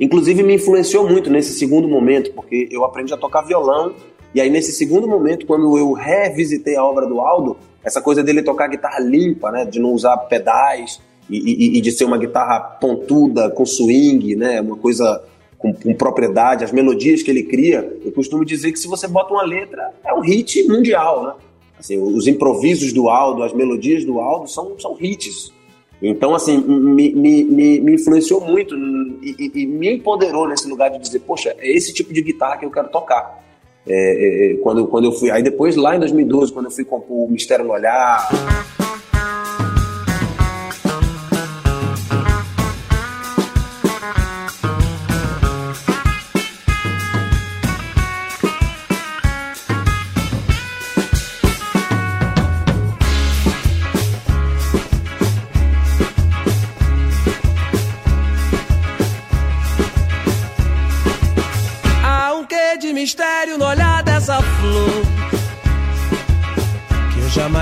inclusive 0.00 0.42
me 0.42 0.54
influenciou 0.54 1.08
muito 1.08 1.30
nesse 1.30 1.58
segundo 1.58 1.86
momento, 1.88 2.32
porque 2.32 2.68
eu 2.70 2.84
aprendi 2.84 3.12
a 3.12 3.16
tocar 3.16 3.42
violão 3.42 3.94
e 4.34 4.40
aí 4.40 4.50
nesse 4.50 4.72
segundo 4.72 5.08
momento, 5.08 5.46
quando 5.46 5.76
eu 5.78 5.92
revisitei 5.92 6.76
a 6.76 6.84
obra 6.84 7.06
do 7.06 7.20
Aldo, 7.20 7.56
essa 7.82 8.00
coisa 8.00 8.22
dele 8.22 8.42
tocar 8.42 8.68
guitarra 8.68 9.00
limpa, 9.00 9.50
né? 9.50 9.64
De 9.64 9.80
não 9.80 9.92
usar 9.92 10.16
pedais 10.16 11.00
e, 11.28 11.38
e, 11.38 11.78
e 11.78 11.80
de 11.80 11.92
ser 11.92 12.04
uma 12.04 12.18
guitarra 12.18 12.60
pontuda, 12.60 13.50
com 13.50 13.64
swing, 13.64 14.36
né? 14.36 14.60
Uma 14.60 14.76
coisa 14.76 15.24
com, 15.56 15.72
com, 15.72 15.94
propriedade, 15.94 16.62
as 16.62 16.72
melodias 16.72 17.22
que 17.22 17.30
ele 17.30 17.42
cria, 17.42 17.98
eu 18.04 18.12
costumo 18.12 18.44
dizer 18.44 18.70
que 18.70 18.78
se 18.78 18.86
você 18.86 19.08
bota 19.08 19.32
uma 19.32 19.42
letra, 19.42 19.92
é 20.04 20.12
um 20.14 20.20
hit 20.20 20.62
mundial, 20.68 21.24
né? 21.24 21.32
Assim, 21.78 21.98
os 21.98 22.26
improvisos 22.26 22.92
do 22.92 23.08
Aldo, 23.08 23.42
as 23.42 23.52
melodias 23.52 24.04
do 24.04 24.18
Aldo 24.20 24.48
são, 24.48 24.78
são 24.78 24.96
hits. 25.00 25.52
Então, 26.00 26.34
assim, 26.34 26.58
me, 26.58 27.12
me, 27.12 27.44
me, 27.44 27.94
influenciou 27.94 28.40
muito 28.40 28.74
e, 28.76 29.34
e, 29.38 29.62
e, 29.62 29.66
me 29.66 29.94
empoderou 29.94 30.48
nesse 30.48 30.68
lugar 30.68 30.90
de 30.90 30.98
dizer, 30.98 31.20
poxa, 31.20 31.54
é 31.58 31.72
esse 31.72 31.92
tipo 31.92 32.12
de 32.12 32.22
guitarra 32.22 32.56
que 32.56 32.64
eu 32.64 32.70
quero 32.70 32.88
tocar. 32.88 33.44
É, 33.86 33.94
é, 33.94 34.52
é 34.52 34.56
quando, 34.58 34.86
quando 34.86 35.06
eu 35.06 35.12
fui. 35.12 35.30
Aí 35.30 35.42
depois, 35.42 35.74
lá 35.74 35.96
em 35.96 35.98
2012, 35.98 36.52
quando 36.52 36.66
eu 36.66 36.70
fui 36.70 36.84
compor 36.84 37.26
o 37.26 37.30
Mistério 37.30 37.64
no 37.64 37.72
Olhar. 37.72 38.28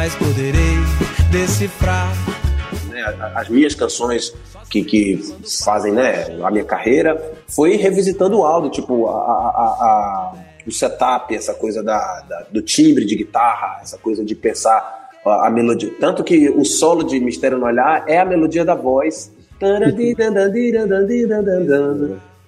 Jamais 0.06 0.14
poderei 0.14 0.76
decifrar. 1.32 2.12
Né, 2.88 3.02
as 3.34 3.48
minhas 3.48 3.74
canções 3.74 4.32
que, 4.70 4.84
que 4.84 5.20
fazem 5.64 5.92
né, 5.92 6.26
a 6.42 6.50
minha 6.50 6.64
carreira 6.64 7.20
foi 7.48 7.76
revisitando 7.76 8.38
o 8.38 8.44
áudio, 8.44 8.70
tipo, 8.70 9.08
a, 9.08 9.12
a, 9.12 9.16
a, 9.16 10.32
o 10.66 10.72
setup, 10.72 11.34
essa 11.34 11.54
coisa 11.54 11.82
da, 11.82 12.20
da, 12.28 12.46
do 12.50 12.62
timbre 12.62 13.04
de 13.04 13.16
guitarra, 13.16 13.80
essa 13.82 13.98
coisa 13.98 14.24
de 14.24 14.34
pensar 14.34 15.10
a, 15.24 15.50
melodia. 15.50 15.92
Tanto 15.98 16.22
que 16.22 16.48
o 16.50 16.64
solo 16.64 17.02
de 17.02 17.18
Mistério 17.18 17.58
no 17.58 17.66
Olhar 17.66 18.04
é 18.06 18.18
a 18.18 18.24
melodia 18.24 18.64
da 18.64 18.74
voz 18.74 19.32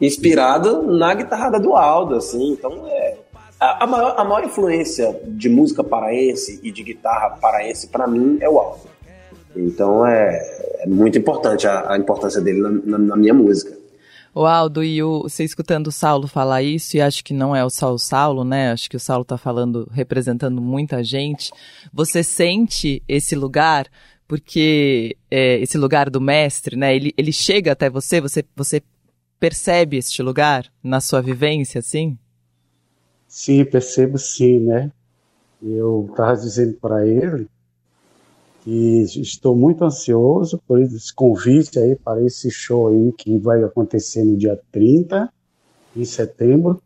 inspirado 0.00 0.82
na 0.82 1.14
guitarrada 1.14 1.58
do 1.58 1.74
Aldo, 1.74 2.16
assim. 2.16 2.52
Então, 2.52 2.84
é, 2.86 3.07
a, 3.60 3.86
maior, 3.86 4.14
a 4.16 4.24
maior 4.24 4.44
influência 4.44 5.20
de 5.26 5.48
música 5.48 5.82
paraense 5.82 6.60
e 6.62 6.70
de 6.70 6.82
guitarra 6.82 7.30
paraense, 7.30 7.88
para 7.88 8.06
mim, 8.06 8.38
é 8.40 8.48
o 8.48 8.58
Aldo. 8.58 8.88
Então, 9.56 10.06
é, 10.06 10.38
é 10.80 10.86
muito 10.86 11.18
importante 11.18 11.66
a, 11.66 11.92
a 11.92 11.98
importância 11.98 12.40
dele 12.40 12.60
na, 12.60 12.70
na, 12.70 12.98
na, 12.98 13.16
minha 13.16 13.34
música. 13.34 13.76
O 14.34 14.46
Aldo, 14.46 14.84
e 14.84 15.02
o, 15.02 15.22
você 15.22 15.42
escutando 15.42 15.88
o 15.88 15.92
Saulo 15.92 16.28
falar 16.28 16.62
isso, 16.62 16.96
e 16.96 17.00
acho 17.00 17.24
que 17.24 17.34
não 17.34 17.56
é 17.56 17.64
o 17.64 17.70
Saulo 17.70 18.44
né? 18.44 18.70
Acho 18.70 18.88
que 18.88 18.96
o 18.96 19.00
Saulo 19.00 19.24
tá 19.24 19.36
falando, 19.36 19.88
representando 19.92 20.60
muita 20.60 21.02
gente. 21.02 21.50
Você 21.92 22.22
sente 22.22 23.02
esse 23.08 23.34
lugar 23.34 23.86
porque 24.28 25.16
é, 25.30 25.58
esse 25.58 25.78
lugar 25.78 26.10
do 26.10 26.20
mestre, 26.20 26.76
né? 26.76 26.94
Ele, 26.94 27.12
ele 27.16 27.32
chega 27.32 27.72
até 27.72 27.88
você, 27.88 28.20
você, 28.20 28.44
você 28.54 28.82
percebe 29.40 29.96
este 29.96 30.22
lugar 30.22 30.66
na 30.84 31.00
sua 31.00 31.22
vivência, 31.22 31.80
sim? 31.80 32.16
Sim, 33.28 33.64
percebo 33.64 34.16
sim, 34.16 34.60
né? 34.60 34.90
Eu 35.62 36.06
estava 36.10 36.34
dizendo 36.34 36.74
para 36.80 37.06
ele 37.06 37.46
que 38.64 39.02
estou 39.20 39.54
muito 39.54 39.84
ansioso 39.84 40.60
por 40.66 40.80
esse 40.80 41.14
convite 41.14 41.78
aí 41.78 41.94
para 41.94 42.22
esse 42.22 42.50
show 42.50 42.88
aí 42.88 43.12
que 43.12 43.38
vai 43.38 43.62
acontecer 43.62 44.24
no 44.24 44.36
dia 44.36 44.58
30 44.72 45.32
de 45.94 46.06
setembro 46.06 46.80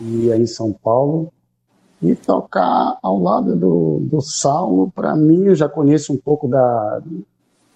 e 0.00 0.32
aí 0.32 0.40
em 0.40 0.46
São 0.46 0.72
Paulo 0.72 1.32
e 2.02 2.14
tocar 2.14 2.98
ao 3.02 3.20
lado 3.20 3.54
do, 3.54 4.00
do 4.00 4.20
Saulo, 4.20 4.90
para 4.90 5.14
mim, 5.14 5.44
eu 5.44 5.54
já 5.54 5.68
conheço 5.68 6.12
um 6.14 6.16
pouco 6.16 6.48
da, 6.48 7.02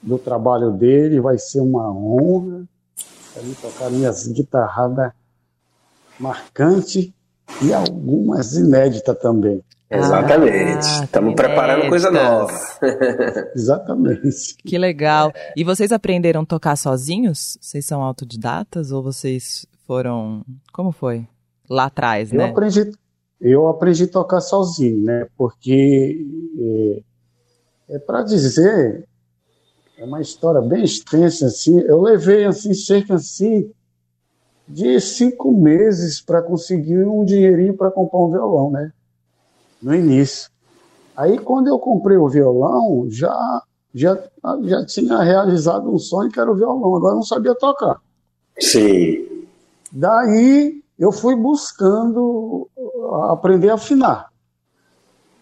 do 0.02 0.18
trabalho 0.18 0.70
dele, 0.72 1.20
vai 1.20 1.38
ser 1.38 1.60
uma 1.60 1.90
honra 1.90 2.64
para 3.32 3.42
mim 3.42 3.54
tocar 3.60 3.90
minhas 3.90 4.26
guitarradas 4.28 5.12
marcantes 6.18 7.12
e 7.62 7.72
algumas 7.72 8.56
inéditas 8.56 9.18
também. 9.18 9.62
Exatamente. 9.90 10.86
Estamos 11.04 11.32
ah, 11.32 11.36
preparando 11.36 11.88
coisa 11.88 12.10
nova. 12.10 12.52
Exatamente. 13.54 14.56
Que 14.64 14.78
legal. 14.78 15.32
E 15.56 15.62
vocês 15.62 15.92
aprenderam 15.92 16.42
a 16.42 16.46
tocar 16.46 16.76
sozinhos? 16.76 17.56
Vocês 17.60 17.84
são 17.86 18.02
autodidatas 18.02 18.90
ou 18.90 19.02
vocês 19.02 19.66
foram. 19.86 20.44
Como 20.72 20.90
foi? 20.90 21.26
Lá 21.68 21.84
atrás, 21.84 22.32
eu 22.32 22.38
né? 22.38 22.50
Aprendi, 22.50 22.92
eu 23.40 23.68
aprendi 23.68 24.04
a 24.04 24.08
tocar 24.08 24.40
sozinho, 24.40 25.04
né? 25.04 25.26
Porque 25.36 26.26
é, 27.88 27.94
é 27.96 27.98
para 27.98 28.22
dizer 28.22 29.06
é 29.96 30.04
uma 30.04 30.20
história 30.20 30.60
bem 30.60 30.82
extensa, 30.84 31.46
assim. 31.46 31.80
Eu 31.80 32.00
levei, 32.00 32.44
assim, 32.44 32.74
cerca, 32.74 33.14
assim, 33.14 33.70
de 34.66 35.00
cinco 35.00 35.52
meses 35.52 36.20
para 36.20 36.42
conseguir 36.42 37.06
um 37.06 37.24
dinheirinho 37.24 37.76
para 37.76 37.90
comprar 37.90 38.18
um 38.18 38.30
violão, 38.30 38.70
né? 38.70 38.92
No 39.82 39.94
início. 39.94 40.50
Aí, 41.16 41.38
quando 41.38 41.68
eu 41.68 41.78
comprei 41.78 42.16
o 42.16 42.28
violão, 42.28 43.06
já, 43.08 43.62
já, 43.94 44.18
já 44.62 44.84
tinha 44.86 45.22
realizado 45.22 45.92
um 45.92 45.98
sonho 45.98 46.30
que 46.30 46.40
era 46.40 46.50
o 46.50 46.56
violão. 46.56 46.96
Agora 46.96 47.12
eu 47.12 47.16
não 47.16 47.22
sabia 47.22 47.54
tocar. 47.54 48.00
Sim. 48.58 49.46
Daí, 49.92 50.82
eu 50.98 51.12
fui 51.12 51.36
buscando 51.36 52.68
aprender 53.30 53.70
a 53.70 53.74
afinar, 53.74 54.30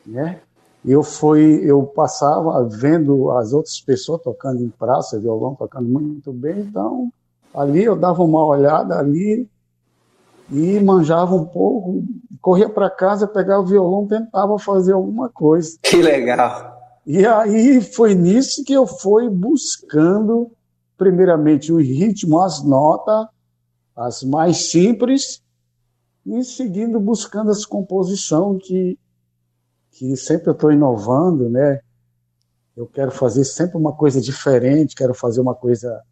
né? 0.05 0.41
eu 0.85 1.03
fui, 1.03 1.61
eu 1.65 1.85
passava 1.85 2.65
vendo 2.65 3.31
as 3.33 3.53
outras 3.53 3.81
pessoas 3.81 4.21
tocando 4.23 4.63
em 4.63 4.69
praça, 4.69 5.19
violão 5.19 5.55
tocando 5.55 5.89
muito 5.89 6.33
bem, 6.33 6.61
então 6.61 7.13
ali 7.55 7.85
eu 7.85 7.97
dava 7.97 8.23
uma 8.23 8.45
olhada 8.45 8.99
ali 8.99 9.49
e 10.51 10.81
manjava 10.81 11.35
um 11.35 11.45
pouco, 11.45 12.05
corria 12.41 12.69
para 12.69 12.91
casa, 12.91 13.27
pegava 13.27 13.63
o 13.63 13.67
violão, 13.67 14.07
tentava 14.07 14.59
fazer 14.59 14.93
alguma 14.93 15.29
coisa. 15.29 15.79
Que 15.83 16.03
legal! 16.03 16.73
E 17.07 17.27
aí 17.27 17.81
foi 17.81 18.15
nisso 18.15 18.63
que 18.65 18.73
eu 18.73 18.87
fui 18.87 19.29
buscando, 19.29 20.51
primeiramente, 20.97 21.73
o 21.73 21.79
ritmo, 21.79 22.41
as 22.41 22.63
notas, 22.63 23.27
as 23.97 24.23
mais 24.23 24.71
simples, 24.71 25.43
e 26.25 26.45
seguindo 26.45 27.01
buscando 27.01 27.51
as 27.51 27.65
composições 27.65 28.63
que 28.65 28.99
que 29.93 30.17
sempre 30.17 30.49
eu 30.49 30.53
estou 30.53 30.73
inovando, 30.73 31.51
né? 31.51 31.81
Eu 32.75 32.87
quero 32.87 33.11
fazer 33.11 33.45
sempre 33.45 33.77
uma 33.77 33.93
coisa 33.93 34.21
diferente, 34.21 34.97
quero 34.97 35.13
fazer 35.13 35.41
uma 35.41 35.55
coisa 35.55 36.03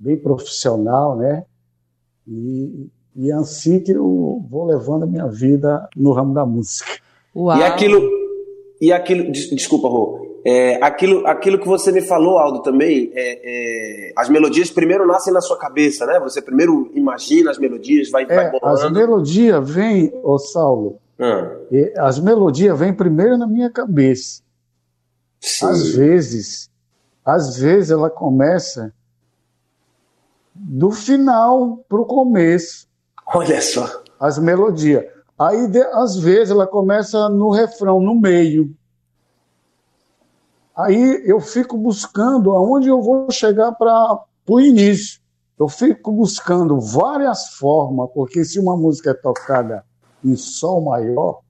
bem 0.00 0.16
profissional, 0.16 1.14
né? 1.16 1.44
E, 2.26 2.88
e 3.14 3.30
é 3.30 3.34
assim 3.34 3.80
que 3.80 3.92
eu 3.92 4.42
vou 4.48 4.64
levando 4.64 5.02
a 5.02 5.06
minha 5.06 5.26
vida 5.26 5.86
no 5.94 6.12
ramo 6.12 6.32
da 6.32 6.46
música. 6.46 6.90
Uau. 7.36 7.58
E 7.58 7.62
aquilo, 7.62 8.10
e 8.80 8.92
aquilo, 8.92 9.30
desculpa, 9.30 9.88
Rô, 9.88 10.40
é, 10.44 10.82
aquilo, 10.82 11.26
aquilo 11.26 11.58
que 11.58 11.68
você 11.68 11.92
me 11.92 12.00
falou, 12.00 12.38
Aldo, 12.38 12.62
também, 12.62 13.12
é, 13.14 14.08
é, 14.08 14.12
as 14.16 14.30
melodias 14.30 14.70
primeiro 14.70 15.06
nascem 15.06 15.34
na 15.34 15.42
sua 15.42 15.58
cabeça, 15.58 16.06
né? 16.06 16.18
Você 16.20 16.40
primeiro 16.40 16.90
imagina 16.94 17.50
as 17.50 17.58
melodias, 17.58 18.10
vai, 18.10 18.24
é, 18.24 18.26
vai 18.26 18.50
bolando. 18.50 18.80
As 18.80 18.90
melodias 18.90 19.70
vêm, 19.70 20.10
ô 20.22 20.38
Saulo, 20.38 20.98
ah. 21.18 21.56
as 21.98 22.18
melodias 22.18 22.78
vêm 22.78 22.94
primeiro 22.94 23.36
na 23.36 23.46
minha 23.46 23.68
cabeça. 23.70 24.40
Sim. 25.38 25.66
Às 25.66 25.94
vezes, 25.94 26.70
às 27.22 27.58
vezes 27.58 27.90
ela 27.90 28.08
começa 28.08 28.94
do 30.62 30.90
final 30.90 31.78
para 31.88 32.00
o 32.00 32.04
começo. 32.04 32.86
Olha 33.26 33.60
só. 33.62 34.02
As 34.18 34.38
melodias. 34.38 35.04
Aí, 35.38 35.66
de, 35.68 35.82
às 35.94 36.16
vezes, 36.16 36.50
ela 36.50 36.66
começa 36.66 37.28
no 37.30 37.50
refrão, 37.50 38.00
no 38.00 38.14
meio. 38.14 38.74
Aí 40.76 41.22
eu 41.24 41.40
fico 41.40 41.76
buscando 41.76 42.52
aonde 42.52 42.88
eu 42.88 43.00
vou 43.00 43.30
chegar 43.30 43.72
para 43.72 44.22
o 44.46 44.60
início. 44.60 45.20
Eu 45.58 45.68
fico 45.68 46.12
buscando 46.12 46.80
várias 46.80 47.54
formas, 47.54 48.10
porque 48.14 48.44
se 48.44 48.58
uma 48.58 48.76
música 48.76 49.10
é 49.10 49.14
tocada 49.14 49.84
em 50.24 50.36
sol 50.36 50.82
maior, 50.82 51.40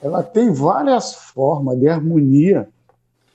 ela 0.00 0.22
tem 0.22 0.52
várias 0.52 1.14
formas 1.14 1.78
de 1.78 1.88
harmonia. 1.88 2.68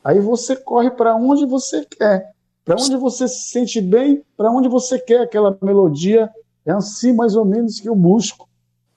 Aí 0.03 0.19
você 0.19 0.55
corre 0.55 0.91
para 0.91 1.15
onde 1.15 1.45
você 1.45 1.85
quer, 1.85 2.32
para 2.63 2.75
onde 2.75 2.95
você 2.97 3.27
se 3.27 3.49
sente 3.49 3.81
bem, 3.81 4.23
para 4.37 4.51
onde 4.51 4.67
você 4.69 4.99
quer 4.99 5.21
aquela 5.21 5.57
melodia. 5.61 6.29
É 6.65 6.71
assim 6.71 7.13
mais 7.13 7.35
ou 7.35 7.43
menos 7.43 7.79
que 7.79 7.89
eu 7.89 7.95
busco 7.95 8.47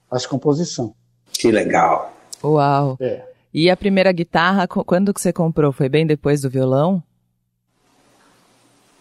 as 0.09 0.25
composições. 0.25 0.91
Que 1.33 1.51
legal. 1.51 2.13
Uau. 2.43 2.97
É. 2.99 3.25
E 3.53 3.69
a 3.69 3.75
primeira 3.75 4.11
guitarra, 4.11 4.67
quando 4.67 5.13
que 5.13 5.19
você 5.19 5.33
comprou? 5.33 5.71
Foi 5.71 5.89
bem 5.89 6.05
depois 6.05 6.41
do 6.41 6.49
violão? 6.49 7.03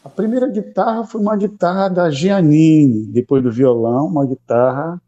A 0.04 0.08
primeira 0.08 0.48
guitarra 0.48 1.04
foi 1.04 1.20
uma 1.20 1.36
guitarra 1.36 1.88
da 1.88 2.10
Giannini, 2.10 3.06
depois 3.06 3.42
do 3.42 3.50
violão, 3.50 4.06
uma 4.06 4.24
guitarra 4.24 5.00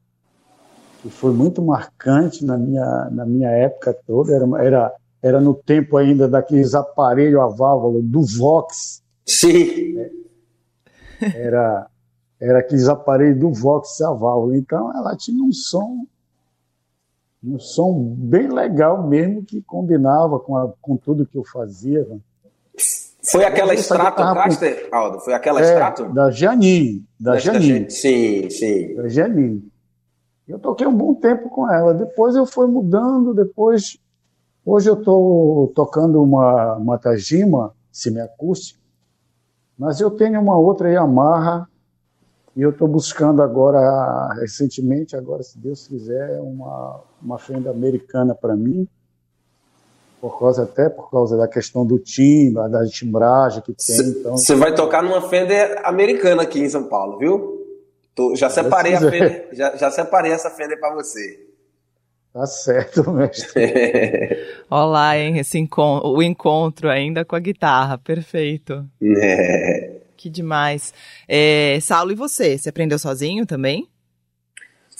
que 1.00 1.08
foi 1.08 1.32
muito 1.32 1.62
marcante 1.62 2.44
na 2.44 2.58
minha, 2.58 3.08
na 3.10 3.24
minha 3.24 3.48
época 3.48 3.96
toda. 4.06 4.34
Era, 4.34 4.44
era, 4.60 4.94
era 5.22 5.40
no 5.40 5.54
tempo 5.54 5.96
ainda 5.96 6.28
daqueles 6.28 6.74
aparelhos 6.74 7.40
a 7.40 7.46
válvula 7.46 8.02
do 8.02 8.22
Vox. 8.22 9.00
Sim. 9.28 9.98
É, 9.98 10.10
era, 11.20 11.86
era 12.40 12.58
aqueles 12.60 12.88
aparelhos 12.88 13.38
do 13.38 13.52
Vox 13.52 14.00
a 14.00 14.12
válvula. 14.12 14.56
Então 14.56 14.96
ela 14.96 15.16
tinha 15.16 15.42
um 15.42 15.52
som 15.52 16.06
um 17.42 17.58
som 17.58 18.14
bem 18.16 18.48
legal 18.48 19.06
mesmo 19.06 19.44
que 19.44 19.62
combinava 19.62 20.40
com, 20.40 20.56
a, 20.56 20.72
com 20.82 20.96
tudo 20.96 21.26
que 21.26 21.38
eu 21.38 21.44
fazia. 21.44 22.04
Né? 22.04 22.18
Foi 23.22 23.44
aquela 23.44 23.74
extrato, 23.74 24.16
Caster, 24.16 24.88
Aldo? 24.90 25.20
Foi 25.20 25.34
aquela 25.34 25.60
é, 25.60 25.64
extrato? 25.64 26.12
Da 26.12 26.30
Janine. 26.30 27.04
Da 27.18 27.38
Janine. 27.38 27.90
Sim, 27.90 28.50
sim. 28.50 28.94
Da 28.96 29.08
Janine. 29.08 29.70
Eu 30.48 30.58
toquei 30.58 30.86
um 30.86 30.96
bom 30.96 31.14
tempo 31.14 31.48
com 31.50 31.70
ela. 31.70 31.94
Depois 31.94 32.34
eu 32.34 32.46
fui 32.46 32.66
mudando, 32.66 33.34
depois... 33.34 33.98
Hoje 34.64 34.90
eu 34.90 34.98
estou 34.98 35.68
tocando 35.74 36.22
uma, 36.22 36.74
uma 36.74 36.98
Tajima 36.98 37.72
semiacústica, 37.90 38.78
mas 39.78 40.00
eu 40.00 40.10
tenho 40.10 40.40
uma 40.40 40.58
outra 40.58 40.90
Yamaha 40.90 41.68
e 42.56 42.62
eu 42.62 42.70
estou 42.70 42.88
buscando 42.88 43.40
agora, 43.40 44.34
recentemente, 44.40 45.14
agora 45.14 45.42
se 45.44 45.56
Deus 45.56 45.86
quiser, 45.86 46.40
uma, 46.40 47.00
uma 47.22 47.38
fenda 47.38 47.70
americana 47.70 48.34
para 48.34 48.56
mim, 48.56 48.88
por 50.20 50.36
causa 50.40 50.64
até 50.64 50.88
por 50.88 51.08
causa 51.08 51.36
da 51.36 51.46
questão 51.46 51.86
do 51.86 52.00
timbre, 52.00 52.68
da 52.68 52.84
timbragem 52.86 53.62
que 53.62 53.72
tem. 53.72 53.96
Você 53.96 54.52
então... 54.52 54.58
vai 54.58 54.74
tocar 54.74 55.04
numa 55.04 55.28
Fender 55.28 55.80
americana 55.84 56.42
aqui 56.42 56.58
em 56.58 56.68
São 56.68 56.88
Paulo, 56.88 57.18
viu? 57.18 57.58
Tô, 58.12 58.34
já 58.34 58.50
separei 58.50 58.94
a 58.94 59.00
Fender, 59.00 59.48
já, 59.52 59.76
já 59.76 59.90
separei 59.92 60.32
essa 60.32 60.50
Fender 60.50 60.80
para 60.80 60.92
você. 60.96 61.47
Tá 62.32 62.46
certo, 62.46 63.10
mestre. 63.10 64.38
Olá, 64.68 65.16
hein? 65.16 65.38
Esse 65.38 65.58
encontro, 65.58 66.10
o 66.10 66.22
encontro 66.22 66.90
ainda 66.90 67.24
com 67.24 67.34
a 67.34 67.40
guitarra, 67.40 67.96
perfeito. 67.96 68.84
É. 69.02 70.00
Que 70.16 70.28
demais. 70.28 70.92
É, 71.26 71.78
Saulo, 71.80 72.12
e 72.12 72.14
você? 72.14 72.58
Você 72.58 72.68
aprendeu 72.68 72.98
sozinho 72.98 73.46
também? 73.46 73.88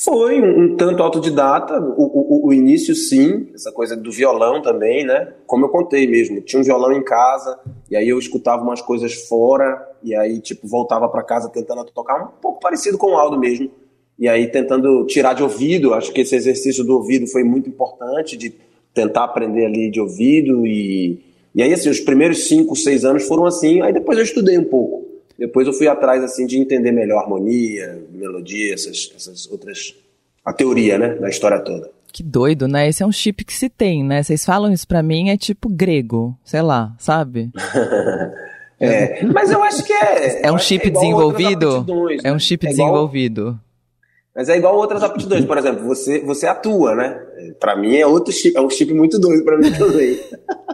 Foi 0.00 0.40
um, 0.40 0.60
um 0.60 0.76
tanto 0.76 1.02
autodidata, 1.02 1.76
o, 1.80 2.44
o, 2.44 2.46
o, 2.46 2.52
início 2.52 2.94
sim, 2.94 3.50
essa 3.52 3.72
coisa 3.72 3.96
do 3.96 4.12
violão 4.12 4.62
também, 4.62 5.04
né? 5.04 5.32
Como 5.44 5.64
eu 5.64 5.68
contei 5.70 6.06
mesmo, 6.06 6.40
tinha 6.40 6.60
um 6.60 6.64
violão 6.64 6.92
em 6.92 7.02
casa, 7.02 7.58
e 7.90 7.96
aí 7.96 8.08
eu 8.08 8.16
escutava 8.16 8.62
umas 8.62 8.80
coisas 8.80 9.12
fora, 9.26 9.84
e 10.00 10.14
aí, 10.14 10.40
tipo, 10.40 10.68
voltava 10.68 11.08
para 11.08 11.24
casa 11.24 11.50
tentando 11.50 11.84
tocar 11.86 12.22
um 12.22 12.28
pouco 12.40 12.60
parecido 12.60 12.96
com 12.96 13.08
o 13.08 13.16
Aldo 13.16 13.36
mesmo, 13.40 13.72
e 14.18 14.28
aí 14.28 14.48
tentando 14.48 15.06
tirar 15.06 15.34
de 15.34 15.42
ouvido, 15.42 15.94
acho 15.94 16.12
que 16.12 16.22
esse 16.22 16.34
exercício 16.34 16.82
do 16.84 16.96
ouvido 16.96 17.26
foi 17.26 17.44
muito 17.44 17.68
importante, 17.68 18.36
de 18.36 18.52
tentar 18.92 19.24
aprender 19.24 19.66
ali 19.66 19.90
de 19.90 20.00
ouvido, 20.00 20.66
e, 20.66 21.20
e 21.54 21.62
aí, 21.62 21.72
assim, 21.72 21.88
os 21.88 22.00
primeiros 22.00 22.48
cinco, 22.48 22.74
seis 22.74 23.04
anos 23.04 23.26
foram 23.28 23.46
assim, 23.46 23.80
aí 23.80 23.92
depois 23.92 24.18
eu 24.18 24.24
estudei 24.24 24.58
um 24.58 24.64
pouco. 24.64 25.06
Depois 25.38 25.68
eu 25.68 25.72
fui 25.72 25.86
atrás 25.86 26.22
assim 26.24 26.46
de 26.46 26.58
entender 26.58 26.90
melhor 26.90 27.22
harmonia, 27.22 28.02
melodia, 28.12 28.74
essas, 28.74 29.12
essas 29.14 29.46
outras. 29.46 29.94
a 30.44 30.52
teoria, 30.52 30.98
né, 30.98 31.14
da 31.14 31.28
história 31.28 31.60
toda. 31.60 31.90
Que 32.12 32.22
doido, 32.22 32.66
né? 32.66 32.88
Esse 32.88 33.02
é 33.02 33.06
um 33.06 33.12
chip 33.12 33.44
que 33.44 33.52
se 33.52 33.68
tem, 33.68 34.02
né? 34.02 34.22
Vocês 34.22 34.44
falam 34.44 34.72
isso 34.72 34.88
pra 34.88 35.02
mim, 35.02 35.30
é 35.30 35.36
tipo 35.36 35.68
grego, 35.68 36.36
sei 36.42 36.62
lá, 36.62 36.92
sabe? 36.98 37.50
é, 38.80 39.24
mas 39.26 39.50
eu 39.52 39.62
acho 39.62 39.84
que 39.84 39.92
é. 39.92 40.46
É 40.46 40.50
um 40.50 40.58
chip 40.58 40.88
é 40.88 40.90
desenvolvido? 40.90 41.86
É 42.24 42.32
um 42.32 42.38
chip 42.38 42.66
é 42.66 42.70
desenvolvido. 42.70 43.60
Mas 44.38 44.48
é 44.48 44.56
igual 44.56 44.76
outras 44.76 45.02
aptidões, 45.02 45.44
por 45.44 45.58
exemplo, 45.58 45.84
você, 45.84 46.20
você 46.20 46.46
atua, 46.46 46.94
né? 46.94 47.20
Para 47.58 47.76
mim 47.76 47.96
é 47.96 48.06
outro 48.06 48.32
chip, 48.32 48.56
é 48.56 48.60
um 48.60 48.70
chip 48.70 48.94
muito 48.94 49.18
doido 49.18 49.42
para 49.44 49.58
mim 49.58 49.72
também. 49.72 50.16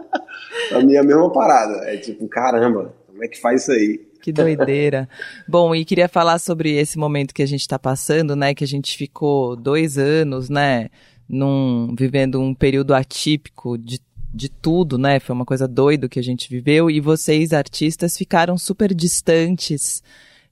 pra 0.69 0.83
mim 0.83 0.93
é 0.93 0.99
a 0.99 1.03
mesma 1.03 1.31
parada. 1.31 1.77
É 1.89 1.97
tipo, 1.97 2.27
caramba, 2.27 2.93
como 3.07 3.23
é 3.23 3.27
que 3.27 3.41
faz 3.41 3.63
isso 3.63 3.71
aí? 3.71 4.05
Que 4.21 4.31
doideira. 4.31 5.09
Bom, 5.49 5.73
e 5.73 5.83
queria 5.83 6.07
falar 6.07 6.37
sobre 6.37 6.77
esse 6.77 6.99
momento 6.99 7.33
que 7.33 7.41
a 7.41 7.47
gente 7.47 7.61
está 7.61 7.79
passando, 7.79 8.35
né? 8.35 8.53
Que 8.53 8.63
a 8.63 8.67
gente 8.67 8.95
ficou 8.95 9.55
dois 9.55 9.97
anos, 9.97 10.47
né? 10.47 10.89
Num, 11.27 11.95
vivendo 11.97 12.39
um 12.39 12.53
período 12.53 12.93
atípico 12.93 13.79
de, 13.79 13.99
de 14.31 14.47
tudo, 14.47 14.95
né? 14.95 15.19
Foi 15.19 15.33
uma 15.33 15.43
coisa 15.43 15.67
doida 15.67 16.07
que 16.07 16.19
a 16.19 16.23
gente 16.23 16.47
viveu. 16.51 16.87
E 16.87 16.99
vocês, 16.99 17.51
artistas, 17.51 18.15
ficaram 18.15 18.59
super 18.59 18.93
distantes 18.93 20.03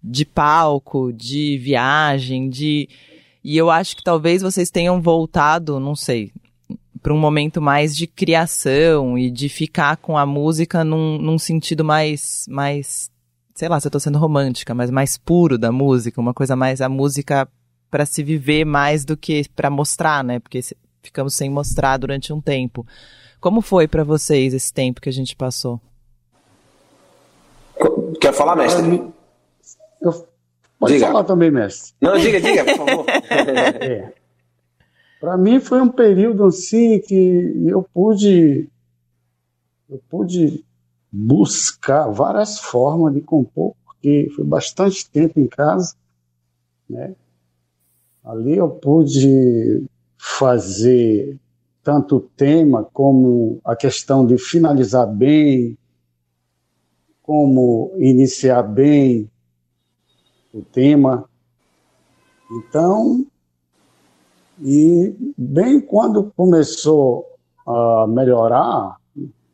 de 0.03 0.25
palco, 0.25 1.13
de 1.13 1.57
viagem, 1.57 2.49
de. 2.49 2.89
E 3.43 3.57
eu 3.57 3.69
acho 3.69 3.95
que 3.95 4.03
talvez 4.03 4.41
vocês 4.41 4.69
tenham 4.69 5.01
voltado, 5.01 5.79
não 5.79 5.95
sei, 5.95 6.31
para 7.01 7.13
um 7.13 7.19
momento 7.19 7.61
mais 7.61 7.95
de 7.95 8.07
criação 8.07 9.17
e 9.17 9.29
de 9.29 9.49
ficar 9.49 9.97
com 9.97 10.17
a 10.17 10.25
música 10.25 10.83
num, 10.83 11.17
num 11.17 11.37
sentido 11.37 11.83
mais, 11.83 12.45
mais 12.49 13.11
sei 13.53 13.67
lá 13.69 13.79
se 13.79 13.87
eu 13.87 13.91
tô 13.91 13.99
sendo 13.99 14.17
romântica, 14.17 14.73
mas 14.73 14.89
mais 14.89 15.17
puro 15.17 15.57
da 15.57 15.71
música, 15.71 16.19
uma 16.19 16.33
coisa 16.33 16.55
mais 16.55 16.81
a 16.81 16.89
música 16.89 17.47
para 17.91 18.05
se 18.05 18.23
viver 18.23 18.65
mais 18.65 19.05
do 19.05 19.15
que 19.15 19.47
para 19.55 19.69
mostrar, 19.69 20.23
né? 20.23 20.39
Porque 20.39 20.61
ficamos 21.01 21.35
sem 21.35 21.49
mostrar 21.49 21.97
durante 21.97 22.33
um 22.33 22.41
tempo. 22.41 22.85
Como 23.39 23.61
foi 23.61 23.87
para 23.87 24.03
vocês 24.03 24.53
esse 24.53 24.73
tempo 24.73 25.01
que 25.01 25.09
a 25.09 25.13
gente 25.13 25.35
passou? 25.35 25.79
Quer 28.19 28.33
falar, 28.33 28.55
mestre? 28.55 29.03
Eu... 30.03 30.27
Pode 30.77 30.93
diga. 30.95 31.07
falar 31.07 31.23
também, 31.23 31.49
mestre. 31.49 31.93
Não, 32.01 32.17
diga, 32.17 32.41
diga, 32.41 32.65
por 32.65 32.75
favor. 32.75 33.05
é. 33.81 34.13
Para 35.19 35.37
mim 35.37 35.61
foi 35.61 35.79
um 35.79 35.87
período 35.87 36.43
assim 36.43 36.99
que 36.99 37.53
eu 37.65 37.81
pude 37.93 38.69
eu 39.89 40.01
pude 40.09 40.65
buscar 41.09 42.09
várias 42.09 42.59
formas 42.59 43.13
de 43.13 43.21
compor, 43.21 43.73
porque 43.85 44.29
foi 44.35 44.43
bastante 44.43 45.09
tempo 45.09 45.39
em 45.39 45.47
casa, 45.47 45.95
né? 46.89 47.15
Ali 48.23 48.57
eu 48.57 48.69
pude 48.69 49.85
fazer 50.17 51.37
tanto 51.83 52.17
o 52.17 52.19
tema 52.21 52.83
como 52.91 53.61
a 53.63 53.75
questão 53.75 54.25
de 54.25 54.37
finalizar 54.37 55.05
bem, 55.05 55.77
como 57.21 57.93
iniciar 57.97 58.63
bem 58.63 59.29
o 60.53 60.61
tema. 60.61 61.25
Então, 62.51 63.25
e 64.61 65.15
bem 65.37 65.81
quando 65.81 66.31
começou 66.35 67.25
a 67.65 68.05
melhorar, 68.07 68.97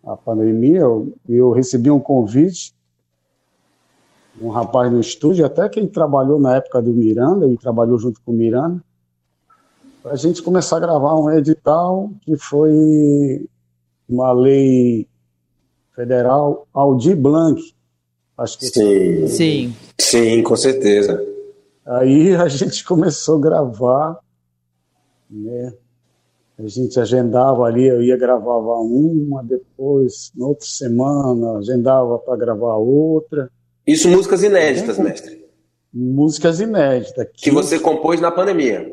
a 0.03 0.17
pandemia, 0.17 0.79
eu, 0.79 1.13
eu 1.27 1.51
recebi 1.51 1.89
um 1.91 1.99
convite 1.99 2.73
um 4.41 4.49
rapaz 4.49 4.91
no 4.91 4.99
estúdio, 4.99 5.45
até 5.45 5.67
quem 5.67 5.87
trabalhou 5.87 6.39
na 6.39 6.55
época 6.55 6.81
do 6.81 6.93
Miranda, 6.93 7.47
e 7.47 7.57
trabalhou 7.57 7.97
junto 7.99 8.21
com 8.21 8.31
o 8.31 8.35
Miranda, 8.35 8.81
para 10.01 10.13
a 10.13 10.15
gente 10.15 10.41
começar 10.41 10.77
a 10.77 10.79
gravar 10.79 11.15
um 11.15 11.29
edital 11.31 12.09
que 12.21 12.37
foi 12.37 13.45
uma 14.07 14.31
lei 14.31 15.07
federal 15.93 16.65
Aldir 16.73 17.17
Blanc. 17.17 17.61
Acho 18.39 18.57
que 18.57 18.67
sim, 18.67 19.27
sim, 19.27 19.75
sim, 19.99 20.41
com 20.43 20.55
certeza. 20.55 21.21
Aí 21.85 22.33
a 22.35 22.47
gente 22.47 22.83
começou 22.87 23.37
a 23.37 23.41
gravar, 23.41 24.19
né? 25.29 25.73
A 26.57 26.67
gente 26.67 26.97
agendava 26.97 27.63
ali, 27.63 27.85
eu 27.85 28.01
ia 28.01 28.17
gravava 28.17 28.75
uma, 28.79 29.43
depois, 29.43 30.31
na 30.35 30.47
outra 30.47 30.65
semana, 30.65 31.57
agendava 31.57 32.17
para 32.17 32.37
gravar 32.37 32.75
outra. 32.75 33.49
Isso 33.85 34.07
músicas 34.07 34.41
inéditas, 34.41 34.97
é, 34.99 35.03
mestre? 35.03 35.45
Músicas 35.93 36.61
inéditas. 36.61 37.27
Que, 37.33 37.43
que 37.43 37.51
você 37.51 37.77
compôs 37.77 38.21
na 38.21 38.31
pandemia? 38.31 38.89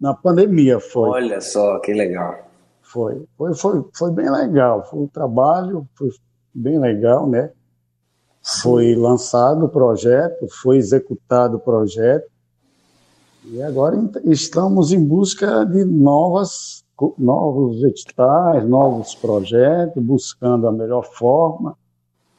Na 0.00 0.14
pandemia 0.14 0.78
foi. 0.78 1.08
Olha 1.08 1.40
só, 1.40 1.80
que 1.80 1.92
legal. 1.92 2.48
Foi, 2.80 3.24
foi, 3.36 3.54
foi, 3.54 3.84
foi 3.92 4.12
bem 4.12 4.30
legal. 4.30 4.86
Foi 4.88 5.00
um 5.00 5.08
trabalho, 5.08 5.86
foi 5.96 6.10
bem 6.54 6.78
legal, 6.78 7.28
né? 7.28 7.50
Foi 8.62 8.94
lançado 8.94 9.66
o 9.66 9.68
projeto, 9.68 10.46
foi 10.62 10.78
executado 10.78 11.56
o 11.56 11.60
projeto. 11.60 12.30
E 13.44 13.62
agora 13.62 13.96
estamos 14.24 14.92
em 14.92 15.02
busca 15.02 15.64
de 15.64 15.84
novas 15.84 16.84
novos 17.16 17.84
editais, 17.84 18.68
novos 18.68 19.14
projetos, 19.14 20.02
buscando 20.02 20.66
a 20.66 20.72
melhor 20.72 21.04
forma. 21.04 21.76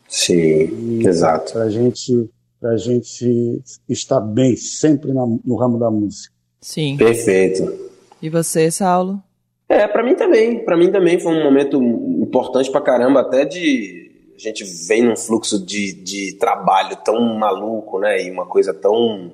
Sim, 0.08 1.08
exato. 1.08 1.54
Para 1.54 1.70
gente, 1.70 2.30
a 2.62 2.76
gente 2.76 3.62
estar 3.88 4.20
bem 4.20 4.58
sempre 4.58 5.14
na, 5.14 5.26
no 5.46 5.56
ramo 5.56 5.78
da 5.78 5.90
música. 5.90 6.34
Sim. 6.60 6.98
Perfeito. 6.98 7.90
E 8.22 8.30
você, 8.30 8.70
Saulo? 8.70 9.22
É, 9.70 9.88
para 9.88 10.04
mim 10.04 10.16
também. 10.16 10.66
Para 10.66 10.76
mim 10.76 10.92
também 10.92 11.20
foi 11.20 11.32
um 11.32 11.44
momento 11.44 11.82
importante 11.82 12.70
para 12.70 12.82
caramba, 12.82 13.22
até 13.22 13.46
de 13.46 14.09
a 14.40 14.42
gente 14.42 14.64
vem 14.88 15.04
num 15.04 15.18
fluxo 15.18 15.64
de, 15.64 15.92
de 15.92 16.38
trabalho 16.40 16.96
tão 17.04 17.20
maluco, 17.38 18.00
né? 18.00 18.24
E 18.24 18.32
uma 18.32 18.46
coisa 18.46 18.74
tão 18.74 19.34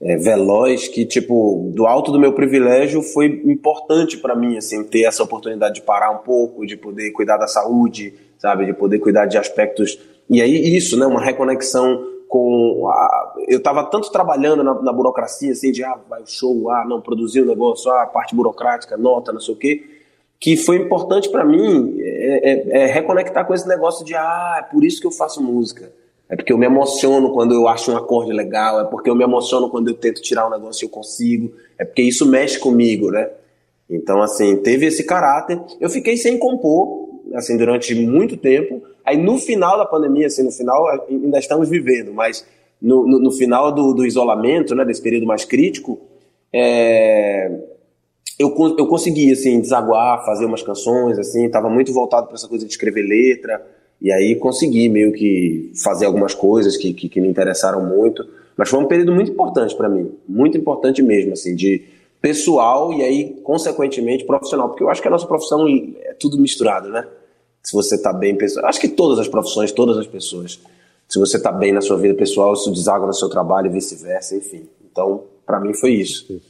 é, 0.00 0.16
veloz 0.16 0.88
que, 0.88 1.04
tipo, 1.04 1.70
do 1.74 1.86
alto 1.86 2.10
do 2.10 2.18
meu 2.18 2.32
privilégio 2.32 3.02
foi 3.02 3.26
importante 3.44 4.16
para 4.16 4.34
mim, 4.34 4.56
assim, 4.56 4.82
ter 4.84 5.02
essa 5.02 5.22
oportunidade 5.22 5.76
de 5.76 5.82
parar 5.82 6.10
um 6.12 6.18
pouco, 6.18 6.66
de 6.66 6.78
poder 6.78 7.10
cuidar 7.10 7.36
da 7.36 7.46
saúde, 7.46 8.14
sabe, 8.38 8.64
de 8.64 8.72
poder 8.72 9.00
cuidar 9.00 9.26
de 9.26 9.36
aspectos. 9.36 9.98
E 10.30 10.40
aí, 10.40 10.74
isso, 10.74 10.98
né, 10.98 11.04
uma 11.04 11.22
reconexão 11.22 12.06
com. 12.26 12.88
A... 12.88 13.34
Eu 13.48 13.58
estava 13.58 13.84
tanto 13.84 14.10
trabalhando 14.10 14.64
na, 14.64 14.80
na, 14.80 14.92
burocracia, 14.94 15.52
assim, 15.52 15.70
de, 15.70 15.84
ah, 15.84 15.98
vai 16.08 16.22
o 16.22 16.26
show, 16.26 16.70
ah, 16.70 16.86
não, 16.88 17.02
produzir 17.02 17.42
o 17.42 17.46
negócio, 17.46 17.90
ah, 17.90 18.06
parte 18.06 18.34
burocrática, 18.34 18.96
nota, 18.96 19.30
não 19.30 19.40
sei 19.40 19.54
o 19.54 19.58
quê, 19.58 19.97
que 20.40 20.56
foi 20.56 20.76
importante 20.76 21.28
para 21.28 21.44
mim 21.44 21.96
é, 22.00 22.50
é, 22.50 22.82
é 22.82 22.86
reconectar 22.86 23.46
com 23.46 23.54
esse 23.54 23.66
negócio 23.66 24.04
de, 24.04 24.14
ah, 24.14 24.56
é 24.58 24.62
por 24.62 24.84
isso 24.84 25.00
que 25.00 25.06
eu 25.06 25.12
faço 25.12 25.42
música 25.42 25.92
é 26.28 26.36
porque 26.36 26.52
eu 26.52 26.58
me 26.58 26.66
emociono 26.66 27.32
quando 27.32 27.54
eu 27.54 27.66
acho 27.66 27.90
um 27.90 27.96
acorde 27.96 28.32
legal, 28.32 28.80
é 28.80 28.84
porque 28.84 29.08
eu 29.08 29.14
me 29.14 29.24
emociono 29.24 29.70
quando 29.70 29.88
eu 29.88 29.94
tento 29.94 30.20
tirar 30.20 30.46
um 30.46 30.50
negócio 30.50 30.84
e 30.84 30.86
eu 30.86 30.90
consigo, 30.90 31.52
é 31.78 31.84
porque 31.84 32.02
isso 32.02 32.26
mexe 32.26 32.58
comigo, 32.58 33.10
né? 33.10 33.30
Então, 33.88 34.20
assim, 34.20 34.56
teve 34.58 34.84
esse 34.84 35.04
caráter. 35.04 35.58
Eu 35.80 35.88
fiquei 35.88 36.18
sem 36.18 36.38
compor, 36.38 37.08
assim, 37.34 37.56
durante 37.56 37.94
muito 37.94 38.36
tempo. 38.36 38.82
Aí, 39.02 39.16
no 39.16 39.38
final 39.38 39.78
da 39.78 39.86
pandemia, 39.86 40.26
assim, 40.26 40.42
no 40.42 40.52
final, 40.52 40.86
ainda 41.08 41.38
estamos 41.38 41.70
vivendo, 41.70 42.12
mas 42.12 42.46
no, 42.80 43.06
no, 43.06 43.18
no 43.18 43.32
final 43.32 43.72
do, 43.72 43.94
do, 43.94 44.04
isolamento, 44.04 44.74
né, 44.74 44.84
desse 44.84 45.00
período 45.00 45.24
mais 45.24 45.46
crítico, 45.46 45.98
é, 46.52 47.50
eu, 48.38 48.54
eu 48.78 48.86
consegui, 48.86 49.32
assim, 49.32 49.60
desaguar, 49.60 50.24
fazer 50.24 50.44
umas 50.44 50.62
canções, 50.62 51.18
assim, 51.18 51.46
estava 51.46 51.68
muito 51.68 51.92
voltado 51.92 52.26
para 52.26 52.36
essa 52.36 52.46
coisa 52.46 52.64
de 52.64 52.70
escrever 52.70 53.02
letra, 53.02 53.66
e 54.00 54.12
aí 54.12 54.36
consegui 54.36 54.88
meio 54.88 55.12
que 55.12 55.72
fazer 55.82 56.06
algumas 56.06 56.34
coisas 56.34 56.76
que, 56.76 56.94
que, 56.94 57.08
que 57.08 57.20
me 57.20 57.28
interessaram 57.28 57.84
muito. 57.84 58.24
Mas 58.56 58.68
foi 58.68 58.78
um 58.78 58.86
período 58.86 59.12
muito 59.12 59.32
importante 59.32 59.74
para 59.74 59.88
mim, 59.88 60.12
muito 60.28 60.56
importante 60.56 61.02
mesmo, 61.02 61.32
assim, 61.32 61.54
de 61.54 61.84
pessoal 62.20 62.92
e 62.92 63.02
aí, 63.02 63.40
consequentemente, 63.42 64.24
profissional. 64.24 64.68
Porque 64.68 64.84
eu 64.84 64.88
acho 64.88 65.02
que 65.02 65.08
a 65.08 65.10
nossa 65.10 65.26
profissão 65.26 65.66
é 66.00 66.14
tudo 66.14 66.38
misturado, 66.38 66.88
né? 66.88 67.06
Se 67.62 67.72
você 67.72 67.96
está 67.96 68.12
bem 68.12 68.36
pessoal. 68.36 68.66
Acho 68.66 68.80
que 68.80 68.88
todas 68.88 69.18
as 69.18 69.28
profissões, 69.28 69.72
todas 69.72 69.96
as 69.96 70.06
pessoas. 70.06 70.60
Se 71.08 71.18
você 71.18 71.36
está 71.36 71.50
bem 71.50 71.72
na 71.72 71.80
sua 71.80 71.96
vida 71.96 72.14
pessoal, 72.14 72.52
isso 72.52 72.70
deságua 72.70 73.06
no 73.06 73.14
seu 73.14 73.28
trabalho 73.28 73.66
e 73.66 73.70
vice-versa, 73.70 74.36
enfim. 74.36 74.68
Então, 74.90 75.24
para 75.46 75.60
mim 75.60 75.74
foi 75.74 75.92
isso. 75.92 76.40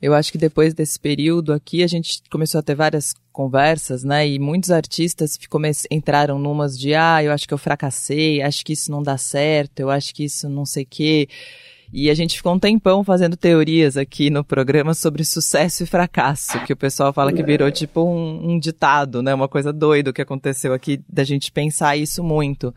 Eu 0.00 0.14
acho 0.14 0.30
que 0.30 0.38
depois 0.38 0.72
desse 0.74 0.98
período 0.98 1.52
aqui, 1.52 1.82
a 1.82 1.86
gente 1.86 2.22
começou 2.30 2.60
a 2.60 2.62
ter 2.62 2.74
várias 2.74 3.14
conversas, 3.32 4.04
né? 4.04 4.28
E 4.28 4.38
muitos 4.38 4.70
artistas 4.70 5.38
entraram 5.90 6.38
numas 6.38 6.78
de, 6.78 6.94
ah, 6.94 7.22
eu 7.22 7.32
acho 7.32 7.48
que 7.48 7.54
eu 7.54 7.58
fracassei, 7.58 8.40
acho 8.40 8.64
que 8.64 8.72
isso 8.72 8.90
não 8.90 9.02
dá 9.02 9.18
certo, 9.18 9.80
eu 9.80 9.90
acho 9.90 10.14
que 10.14 10.24
isso 10.24 10.48
não 10.48 10.64
sei 10.64 10.84
o 10.84 10.86
quê. 10.88 11.28
E 11.92 12.10
a 12.10 12.14
gente 12.14 12.36
ficou 12.36 12.52
um 12.52 12.58
tempão 12.58 13.02
fazendo 13.02 13.36
teorias 13.36 13.96
aqui 13.96 14.28
no 14.28 14.44
programa 14.44 14.92
sobre 14.92 15.24
sucesso 15.24 15.82
e 15.82 15.86
fracasso, 15.86 16.62
que 16.64 16.72
o 16.72 16.76
pessoal 16.76 17.12
fala 17.12 17.32
que 17.32 17.42
virou 17.42 17.70
tipo 17.70 18.02
um, 18.02 18.52
um 18.52 18.58
ditado, 18.58 19.22
né? 19.22 19.34
Uma 19.34 19.48
coisa 19.48 19.72
doida 19.72 20.12
que 20.12 20.20
aconteceu 20.20 20.74
aqui, 20.74 21.00
da 21.08 21.24
gente 21.24 21.50
pensar 21.50 21.96
isso 21.96 22.22
muito. 22.22 22.74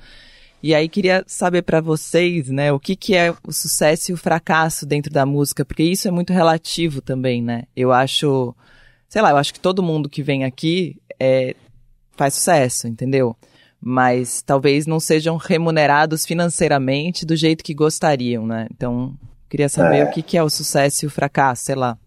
E 0.64 0.76
aí 0.76 0.88
queria 0.88 1.24
saber 1.26 1.64
para 1.64 1.82
vocês, 1.82 2.50
né, 2.50 2.72
o 2.72 2.80
que 2.80 2.96
que 2.96 3.16
é 3.16 3.34
o 3.44 3.52
sucesso 3.52 4.12
e 4.12 4.14
o 4.14 4.18
fracasso 4.18 4.86
dentro 4.86 5.12
da 5.12 5.26
música, 5.26 5.66
porque 5.66 5.84
isso 5.84 6.08
é 6.08 6.12
muito 6.12 6.32
relativo 6.32 7.02
também, 7.02 7.42
né? 7.42 7.64
Eu 7.76 7.92
acho, 7.92 8.56
sei 9.10 9.22
lá, 9.22 9.32
eu 9.32 9.38
acho 9.38 9.54
que 9.54 9.60
todo 9.60 9.82
mundo 9.82 10.08
que 10.08 10.22
vem 10.22 10.44
aqui 10.44 11.02
é, 11.20 11.56
faz 12.16 12.36
sucesso, 12.36 12.88
entendeu? 12.88 13.36
Mas 13.82 14.44
talvez 14.44 14.86
não 14.86 15.00
sejam 15.00 15.38
remunerados 15.38 16.26
financeiramente 16.26 17.26
do 17.26 17.36
jeito 17.36 17.64
que 17.64 17.74
gostariam, 17.74 18.46
né? 18.46 18.68
Então, 18.72 19.16
queria 19.50 19.68
saber 19.68 19.98
é. 19.98 20.04
o 20.04 20.12
que 20.12 20.22
que 20.22 20.38
é 20.38 20.44
o 20.44 20.50
sucesso 20.50 21.06
e 21.06 21.08
o 21.08 21.12
fracasso, 21.12 21.66
sei 21.66 21.76
lá. 21.76 21.98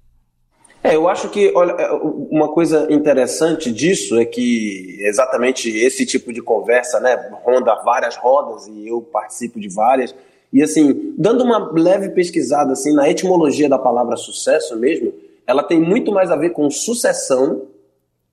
É, 0.84 0.96
eu 0.96 1.08
acho 1.08 1.30
que 1.30 1.50
olha, 1.56 1.72
é, 1.72 1.90
uma 2.30 2.52
coisa 2.52 2.86
interessante 2.92 3.72
disso 3.72 4.18
é 4.18 4.26
que 4.26 4.98
exatamente 5.00 5.70
esse 5.70 6.04
tipo 6.04 6.30
de 6.30 6.42
conversa, 6.42 7.00
né, 7.00 7.16
ronda 7.42 7.74
várias 7.76 8.16
rodas 8.16 8.66
e 8.66 8.86
eu 8.86 9.00
participo 9.00 9.58
de 9.58 9.70
várias. 9.74 10.14
E 10.52 10.62
assim, 10.62 11.14
dando 11.16 11.42
uma 11.42 11.72
leve 11.72 12.10
pesquisada 12.10 12.72
assim 12.72 12.92
na 12.94 13.08
etimologia 13.08 13.66
da 13.66 13.78
palavra 13.78 14.14
sucesso 14.18 14.76
mesmo, 14.76 15.14
ela 15.46 15.62
tem 15.62 15.80
muito 15.80 16.12
mais 16.12 16.30
a 16.30 16.36
ver 16.36 16.50
com 16.50 16.68
sucessão 16.68 17.62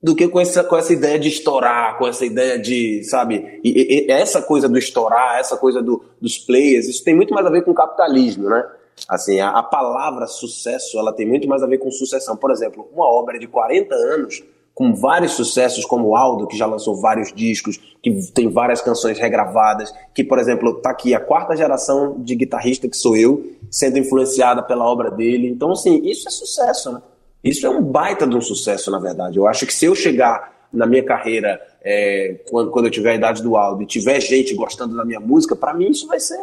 do 0.03 0.13
que 0.13 0.27
com 0.27 0.41
essa, 0.41 0.61
com 0.61 0.75
essa 0.75 0.91
ideia 0.91 1.17
de 1.17 1.29
estourar, 1.29 1.97
com 1.97 2.05
essa 2.05 2.25
ideia 2.25 2.59
de, 2.59 3.01
sabe, 3.05 3.61
e, 3.63 4.07
e, 4.07 4.11
essa 4.11 4.41
coisa 4.41 4.67
do 4.67 4.77
estourar, 4.77 5.39
essa 5.39 5.55
coisa 5.55 5.81
do, 5.81 6.03
dos 6.19 6.37
players, 6.37 6.89
isso 6.89 7.03
tem 7.03 7.15
muito 7.15 7.33
mais 7.33 7.45
a 7.45 7.49
ver 7.49 7.63
com 7.63 7.73
capitalismo, 7.73 8.49
né? 8.49 8.65
Assim, 9.07 9.39
a, 9.39 9.49
a, 9.49 9.63
palavra 9.63 10.27
sucesso, 10.27 10.97
ela 10.97 11.13
tem 11.13 11.25
muito 11.25 11.47
mais 11.47 11.63
a 11.63 11.67
ver 11.67 11.77
com 11.77 11.91
sucessão. 11.91 12.35
Por 12.35 12.51
exemplo, 12.51 12.87
uma 12.93 13.05
obra 13.05 13.37
de 13.37 13.47
40 13.47 13.93
anos, 13.93 14.43
com 14.73 14.93
vários 14.93 15.33
sucessos, 15.33 15.85
como 15.85 16.09
o 16.09 16.15
Aldo, 16.15 16.47
que 16.47 16.57
já 16.57 16.65
lançou 16.65 16.95
vários 16.95 17.33
discos, 17.33 17.77
que 18.01 18.31
tem 18.31 18.49
várias 18.49 18.81
canções 18.81 19.19
regravadas, 19.19 19.93
que, 20.13 20.23
por 20.23 20.39
exemplo, 20.39 20.75
tá 20.75 20.91
aqui 20.91 21.13
a 21.13 21.19
quarta 21.19 21.55
geração 21.55 22.15
de 22.19 22.35
guitarrista, 22.35 22.87
que 22.87 22.95
sou 22.95 23.15
eu, 23.17 23.45
sendo 23.69 23.99
influenciada 23.99 24.63
pela 24.63 24.85
obra 24.85 25.11
dele. 25.11 25.49
Então, 25.49 25.71
assim, 25.71 26.01
isso 26.05 26.27
é 26.27 26.31
sucesso, 26.31 26.91
né? 26.91 27.01
Isso 27.43 27.65
é 27.65 27.69
um 27.69 27.81
baita 27.81 28.27
de 28.27 28.35
um 28.35 28.41
sucesso, 28.41 28.91
na 28.91 28.99
verdade. 28.99 29.37
Eu 29.37 29.47
acho 29.47 29.65
que 29.65 29.73
se 29.73 29.85
eu 29.85 29.95
chegar 29.95 30.67
na 30.71 30.85
minha 30.85 31.03
carreira, 31.03 31.59
é, 31.83 32.39
quando, 32.49 32.71
quando 32.71 32.85
eu 32.85 32.91
tiver 32.91 33.11
a 33.11 33.15
idade 33.15 33.41
do 33.41 33.57
Aldo, 33.57 33.83
e 33.83 33.85
tiver 33.85 34.19
gente 34.21 34.53
gostando 34.53 34.95
da 34.95 35.03
minha 35.03 35.19
música, 35.19 35.55
para 35.55 35.73
mim 35.73 35.89
isso 35.89 36.07
vai 36.07 36.19
ser 36.19 36.37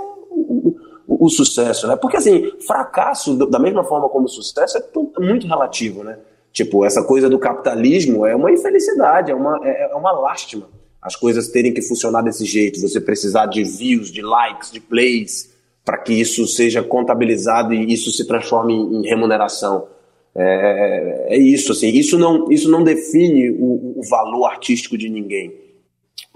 o, 1.08 1.28
sucesso, 1.30 1.88
né? 1.88 1.96
Porque 1.96 2.18
assim, 2.18 2.52
fracasso, 2.66 3.34
da 3.48 3.58
mesma 3.58 3.82
forma 3.82 4.08
como 4.08 4.28
sucesso, 4.28 4.78
é 4.78 5.20
muito 5.20 5.46
relativo, 5.46 6.04
né? 6.04 6.18
Tipo, 6.52 6.84
essa 6.84 7.02
coisa 7.02 7.28
do 7.28 7.38
capitalismo 7.38 8.26
é 8.26 8.36
uma 8.36 8.52
infelicidade, 8.52 9.30
é 9.30 9.34
uma, 9.34 9.58
é, 9.62 9.90
é 9.90 9.94
uma 9.94 10.12
lástima 10.12 10.68
as 11.00 11.16
coisas 11.16 11.48
terem 11.48 11.72
que 11.72 11.82
funcionar 11.82 12.22
desse 12.22 12.44
jeito, 12.44 12.80
você 12.80 13.00
precisar 13.00 13.46
de 13.46 13.62
views, 13.62 14.10
de 14.10 14.20
likes, 14.20 14.70
de 14.70 14.80
plays, 14.80 15.54
para 15.84 15.96
que 15.96 16.12
isso 16.12 16.46
seja 16.46 16.82
contabilizado 16.82 17.72
e 17.72 17.92
isso 17.92 18.10
se 18.10 18.26
transforme 18.26 18.74
em, 18.74 18.96
em 18.96 19.08
remuneração. 19.08 19.88
É, 20.34 21.34
é, 21.34 21.38
isso, 21.38 21.72
assim, 21.72 21.88
isso 21.88 22.18
não, 22.18 22.50
isso 22.50 22.70
não 22.70 22.84
define 22.84 23.50
o, 23.50 23.98
o 23.98 24.02
valor 24.08 24.46
artístico 24.46 24.98
de 24.98 25.08
ninguém. 25.08 25.54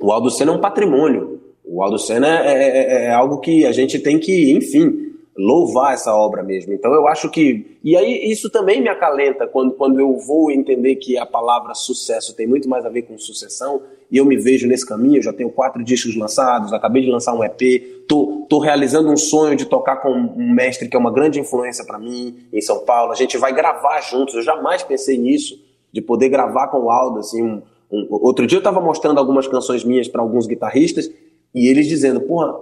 O 0.01 0.11
Aldo 0.11 0.31
Senna 0.31 0.53
é 0.53 0.55
um 0.55 0.61
patrimônio. 0.61 1.42
O 1.65 1.83
Aldo 1.83 1.99
Senna 1.99 2.45
é, 2.45 2.53
é, 2.53 2.79
é, 2.79 3.05
é, 3.07 3.11
algo 3.13 3.39
que 3.39 3.65
a 3.65 3.73
gente 3.73 3.99
tem 3.99 4.19
que, 4.19 4.53
enfim, 4.53 5.13
louvar 5.37 5.95
essa 5.95 6.15
obra 6.15 6.43
mesmo. 6.43 6.73
Então 6.73 6.93
eu 6.93 7.07
acho 7.07 7.31
que. 7.31 7.79
E 7.83 7.97
aí 7.97 8.31
isso 8.31 8.51
também 8.51 8.81
me 8.81 8.89
acalenta 8.89 9.47
quando, 9.47 9.73
quando 9.73 10.01
eu 10.01 10.17
vou 10.19 10.51
entender 10.51 10.97
que 10.97 11.17
a 11.17 11.25
palavra 11.25 11.75
sucesso 11.75 12.35
tem 12.35 12.47
muito 12.47 12.69
mais 12.69 12.85
a 12.85 12.89
ver 12.89 13.03
com 13.03 13.17
sucessão 13.17 13.83
e 14.11 14.17
eu 14.19 14.25
me 14.25 14.37
vejo 14.37 14.67
nesse 14.67 14.87
caminho. 14.87 15.19
Eu 15.19 15.23
já 15.23 15.33
tenho 15.33 15.51
quatro 15.51 15.83
discos 15.85 16.17
lançados, 16.17 16.73
acabei 16.73 17.03
de 17.03 17.11
lançar 17.11 17.33
um 17.33 17.45
EP, 17.45 18.05
tô, 18.09 18.45
tô 18.49 18.59
realizando 18.59 19.11
um 19.11 19.17
sonho 19.17 19.57
de 19.57 19.65
tocar 19.65 19.97
com 19.97 20.11
um 20.11 20.53
mestre 20.53 20.89
que 20.89 20.97
é 20.97 20.99
uma 20.99 21.13
grande 21.13 21.41
influência 21.41 21.85
para 21.85 21.99
mim 21.99 22.37
em 22.53 22.61
São 22.61 22.81
Paulo. 22.81 23.13
A 23.13 23.17
gente 23.17 23.39
vai 23.39 23.53
gravar 23.55 24.01
juntos. 24.01 24.35
Eu 24.35 24.43
jamais 24.43 24.83
pensei 24.83 25.17
nisso, 25.17 25.59
de 25.93 26.03
poder 26.03 26.29
gravar 26.29 26.69
com 26.69 26.81
o 26.81 26.91
Aldo. 26.91 27.21
Assim, 27.21 27.43
um, 27.43 27.63
um... 27.91 28.07
outro 28.11 28.47
dia 28.47 28.57
eu 28.57 28.61
estava 28.61 28.81
mostrando 28.81 29.19
algumas 29.19 29.47
canções 29.47 29.85
minhas 29.85 30.09
para 30.09 30.21
alguns 30.21 30.47
guitarristas 30.47 31.09
e 31.55 31.69
eles 31.69 31.87
dizendo, 31.87 32.21
porra, 32.21 32.55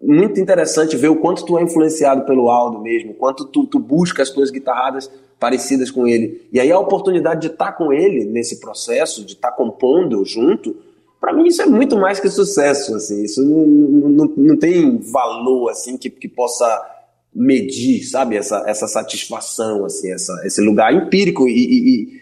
muito 0.00 0.38
interessante 0.38 0.96
ver 0.96 1.08
o 1.08 1.16
quanto 1.16 1.44
tu 1.44 1.58
é 1.58 1.62
influenciado 1.62 2.24
pelo 2.24 2.50
Aldo 2.50 2.80
mesmo, 2.80 3.12
o 3.12 3.14
quanto 3.14 3.44
tu, 3.46 3.66
tu 3.66 3.78
busca 3.78 4.22
as 4.22 4.30
tuas 4.30 4.50
guitarradas 4.50 5.10
parecidas 5.40 5.90
com 5.90 6.06
ele. 6.06 6.46
E 6.52 6.60
aí 6.60 6.70
a 6.70 6.78
oportunidade 6.78 7.42
de 7.42 7.46
estar 7.48 7.66
tá 7.66 7.72
com 7.72 7.92
ele 7.92 8.24
nesse 8.24 8.60
processo, 8.60 9.24
de 9.24 9.32
estar 9.32 9.50
tá 9.50 9.56
compondo 9.56 10.24
junto, 10.24 10.76
para 11.20 11.32
mim 11.32 11.46
isso 11.46 11.62
é 11.62 11.66
muito 11.66 11.96
mais 11.96 12.20
que 12.20 12.28
sucesso, 12.28 12.94
assim, 12.94 13.24
isso 13.24 13.42
não, 13.42 13.66
não, 13.66 14.32
não 14.36 14.56
tem 14.58 14.98
valor, 14.98 15.70
assim, 15.70 15.96
que, 15.96 16.10
que 16.10 16.28
possa 16.28 16.66
medir, 17.34 18.04
sabe, 18.04 18.36
essa, 18.36 18.62
essa 18.66 18.86
satisfação, 18.86 19.84
assim, 19.86 20.12
essa, 20.12 20.38
esse 20.44 20.60
lugar 20.60 20.92
empírico 20.92 21.48
e, 21.48 21.52
e, 21.52 21.88
e 21.88 22.20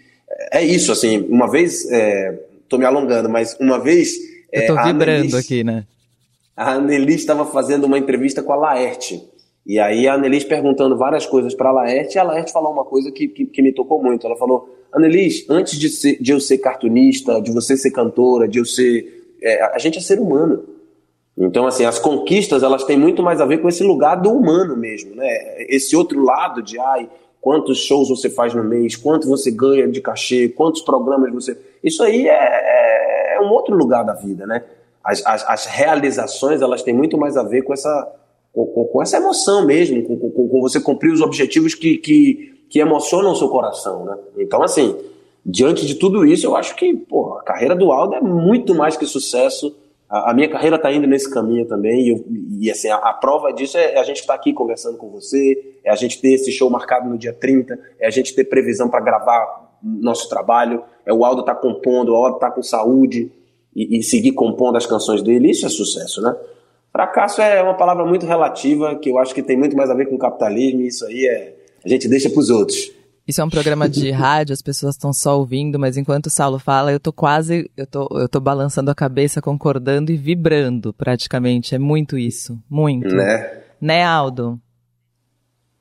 é 0.52 0.64
isso, 0.64 0.92
assim, 0.92 1.26
uma 1.28 1.50
vez, 1.50 1.84
é, 1.90 2.38
tô 2.68 2.78
me 2.78 2.84
alongando, 2.84 3.28
mas 3.28 3.56
uma 3.60 3.78
vez... 3.78 4.14
Eu 4.52 4.66
tô 4.68 4.78
é, 4.78 4.84
vibrando 4.84 5.36
aqui, 5.36 5.64
né? 5.64 5.84
A 6.56 6.74
Anneli 6.74 7.14
estava 7.14 7.46
fazendo 7.46 7.84
uma 7.84 7.98
entrevista 7.98 8.42
com 8.42 8.52
a 8.52 8.56
Laerte, 8.56 9.22
e 9.64 9.78
aí 9.78 10.08
a 10.08 10.14
Annelies 10.14 10.44
perguntando 10.44 10.96
várias 10.96 11.24
coisas 11.24 11.54
para 11.54 11.70
a 11.70 11.72
Laerte, 11.72 12.16
e 12.16 12.18
a 12.18 12.22
Laerte 12.22 12.52
falou 12.52 12.72
uma 12.72 12.84
coisa 12.84 13.10
que, 13.10 13.28
que, 13.28 13.46
que, 13.46 13.62
me 13.62 13.72
tocou 13.72 14.02
muito. 14.02 14.26
Ela 14.26 14.36
falou, 14.36 14.68
Annelies, 14.92 15.46
antes 15.48 15.78
de, 15.78 15.88
ser, 15.88 16.20
de 16.20 16.32
eu 16.32 16.40
ser 16.40 16.58
cartunista, 16.58 17.40
de 17.40 17.52
você 17.52 17.76
ser 17.76 17.90
cantora, 17.90 18.48
de 18.48 18.58
eu 18.58 18.64
ser... 18.64 19.36
É, 19.40 19.62
a 19.74 19.78
gente 19.78 19.98
é 19.98 20.00
ser 20.00 20.20
humano. 20.20 20.64
Então, 21.38 21.66
assim, 21.66 21.84
as 21.84 21.98
conquistas, 21.98 22.62
elas 22.62 22.84
têm 22.84 22.98
muito 22.98 23.22
mais 23.22 23.40
a 23.40 23.46
ver 23.46 23.58
com 23.58 23.68
esse 23.68 23.82
lugar 23.82 24.16
do 24.16 24.30
humano 24.30 24.76
mesmo, 24.76 25.14
né? 25.14 25.28
Esse 25.68 25.96
outro 25.96 26.22
lado 26.22 26.62
de, 26.62 26.78
ai, 26.78 27.08
quantos 27.40 27.78
shows 27.78 28.08
você 28.08 28.28
faz 28.28 28.54
no 28.54 28.62
mês, 28.62 28.96
quanto 28.96 29.28
você 29.28 29.50
ganha 29.50 29.88
de 29.88 30.00
cachê, 30.00 30.48
quantos 30.48 30.82
programas 30.82 31.32
você... 31.32 31.56
Isso 31.82 32.02
aí 32.02 32.28
é, 32.28 32.32
é, 32.32 33.36
é 33.36 33.40
um 33.40 33.50
outro 33.50 33.74
lugar 33.74 34.04
da 34.04 34.12
vida, 34.12 34.46
né? 34.46 34.62
As, 35.04 35.24
as, 35.26 35.48
as 35.48 35.66
realizações, 35.66 36.62
elas 36.62 36.82
têm 36.82 36.94
muito 36.94 37.18
mais 37.18 37.36
a 37.36 37.42
ver 37.42 37.62
com 37.62 37.72
essa 37.72 38.12
com, 38.52 38.66
com, 38.66 38.84
com 38.84 39.02
essa 39.02 39.16
emoção 39.16 39.64
mesmo, 39.64 40.02
com, 40.02 40.30
com, 40.30 40.60
você 40.60 40.80
cumprir 40.80 41.12
os 41.12 41.20
objetivos 41.20 41.74
que, 41.74 41.96
que, 41.96 42.64
que 42.68 42.78
emocionam 42.78 43.32
o 43.32 43.36
seu 43.36 43.48
coração, 43.48 44.04
né? 44.04 44.16
Então, 44.38 44.62
assim, 44.62 44.96
diante 45.44 45.86
de 45.86 45.94
tudo 45.94 46.24
isso, 46.24 46.46
eu 46.46 46.54
acho 46.54 46.76
que 46.76 46.94
pô, 46.94 47.38
a 47.38 47.42
carreira 47.42 47.74
do 47.74 47.90
Aldo 47.90 48.14
é 48.14 48.20
muito 48.20 48.74
mais 48.74 48.96
que 48.96 49.06
sucesso. 49.06 49.74
A, 50.08 50.30
a 50.30 50.34
minha 50.34 50.50
carreira 50.50 50.76
está 50.76 50.92
indo 50.92 51.06
nesse 51.06 51.30
caminho 51.30 51.66
também, 51.66 52.02
e, 52.02 52.08
eu, 52.10 52.24
e 52.60 52.70
assim, 52.70 52.88
a, 52.88 52.96
a, 52.96 53.14
prova 53.14 53.52
disso 53.52 53.78
é 53.78 53.98
a 53.98 54.04
gente 54.04 54.20
estar 54.20 54.34
tá 54.34 54.38
aqui 54.38 54.52
conversando 54.52 54.98
com 54.98 55.08
você, 55.08 55.78
é 55.82 55.90
a 55.90 55.96
gente 55.96 56.20
ter 56.20 56.34
esse 56.34 56.52
show 56.52 56.68
marcado 56.68 57.08
no 57.08 57.16
dia 57.16 57.32
30, 57.32 57.78
é 57.98 58.06
a 58.06 58.10
gente 58.10 58.34
ter 58.34 58.44
previsão 58.44 58.88
para 58.88 59.00
gravar 59.00 59.72
nosso 59.82 60.28
trabalho, 60.28 60.84
é 61.06 61.12
o 61.12 61.24
Aldo 61.24 61.42
tá 61.42 61.54
compondo, 61.54 62.12
o 62.12 62.16
Aldo 62.16 62.38
tá 62.38 62.50
com 62.50 62.62
saúde 62.62 63.32
e, 63.74 63.98
e 63.98 64.02
seguir 64.02 64.32
compondo 64.32 64.76
as 64.76 64.86
canções 64.86 65.22
dele, 65.22 65.50
isso 65.50 65.66
é 65.66 65.68
sucesso, 65.68 66.20
né? 66.20 66.34
Fracasso 66.92 67.40
é 67.40 67.62
uma 67.62 67.74
palavra 67.74 68.04
muito 68.04 68.26
relativa, 68.26 68.94
que 68.96 69.10
eu 69.10 69.18
acho 69.18 69.34
que 69.34 69.42
tem 69.42 69.56
muito 69.56 69.74
mais 69.74 69.88
a 69.88 69.94
ver 69.94 70.06
com 70.06 70.14
o 70.16 70.18
capitalismo, 70.18 70.82
e 70.82 70.88
isso 70.88 71.06
aí 71.06 71.26
é. 71.26 71.56
A 71.84 71.88
gente 71.88 72.06
deixa 72.06 72.30
para 72.30 72.38
os 72.38 72.48
outros. 72.48 72.92
Isso 73.26 73.40
é 73.40 73.44
um 73.44 73.50
programa 73.50 73.88
de 73.88 74.10
rádio, 74.12 74.52
as 74.52 74.62
pessoas 74.62 74.94
estão 74.94 75.12
só 75.12 75.38
ouvindo, 75.38 75.78
mas 75.78 75.96
enquanto 75.96 76.26
o 76.26 76.30
Saulo 76.30 76.58
fala, 76.58 76.92
eu 76.92 77.00
tô 77.00 77.12
quase, 77.12 77.70
eu 77.76 77.86
tô, 77.86 78.08
eu 78.12 78.28
tô 78.28 78.40
balançando 78.40 78.90
a 78.90 78.94
cabeça, 78.94 79.40
concordando 79.40 80.12
e 80.12 80.16
vibrando, 80.16 80.92
praticamente. 80.92 81.74
É 81.74 81.78
muito 81.78 82.18
isso. 82.18 82.58
Muito. 82.68 83.14
Né? 83.14 83.62
Né, 83.80 84.04
Aldo? 84.04 84.60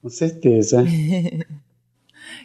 Com 0.01 0.09
certeza. 0.09 0.83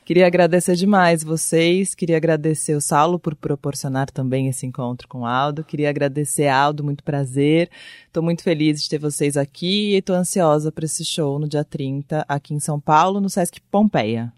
Queria 0.04 0.26
agradecer 0.26 0.74
demais 0.74 1.22
vocês, 1.22 1.94
queria 1.94 2.16
agradecer 2.16 2.74
o 2.74 2.80
Saulo 2.80 3.18
por 3.18 3.34
proporcionar 3.34 4.10
também 4.10 4.48
esse 4.48 4.66
encontro 4.66 5.08
com 5.08 5.20
o 5.20 5.26
Aldo, 5.26 5.64
queria 5.64 5.90
agradecer 5.90 6.48
Aldo, 6.48 6.84
muito 6.84 7.02
prazer. 7.04 7.68
Estou 8.06 8.22
muito 8.22 8.42
feliz 8.42 8.80
de 8.82 8.88
ter 8.88 8.98
vocês 8.98 9.36
aqui 9.36 9.92
e 9.92 9.96
estou 9.96 10.16
ansiosa 10.16 10.70
para 10.72 10.84
esse 10.84 11.04
show 11.04 11.38
no 11.38 11.48
dia 11.48 11.64
30, 11.64 12.24
aqui 12.28 12.54
em 12.54 12.60
São 12.60 12.80
Paulo, 12.80 13.20
no 13.20 13.28
Sesc 13.28 13.60
Pompeia. 13.70 14.32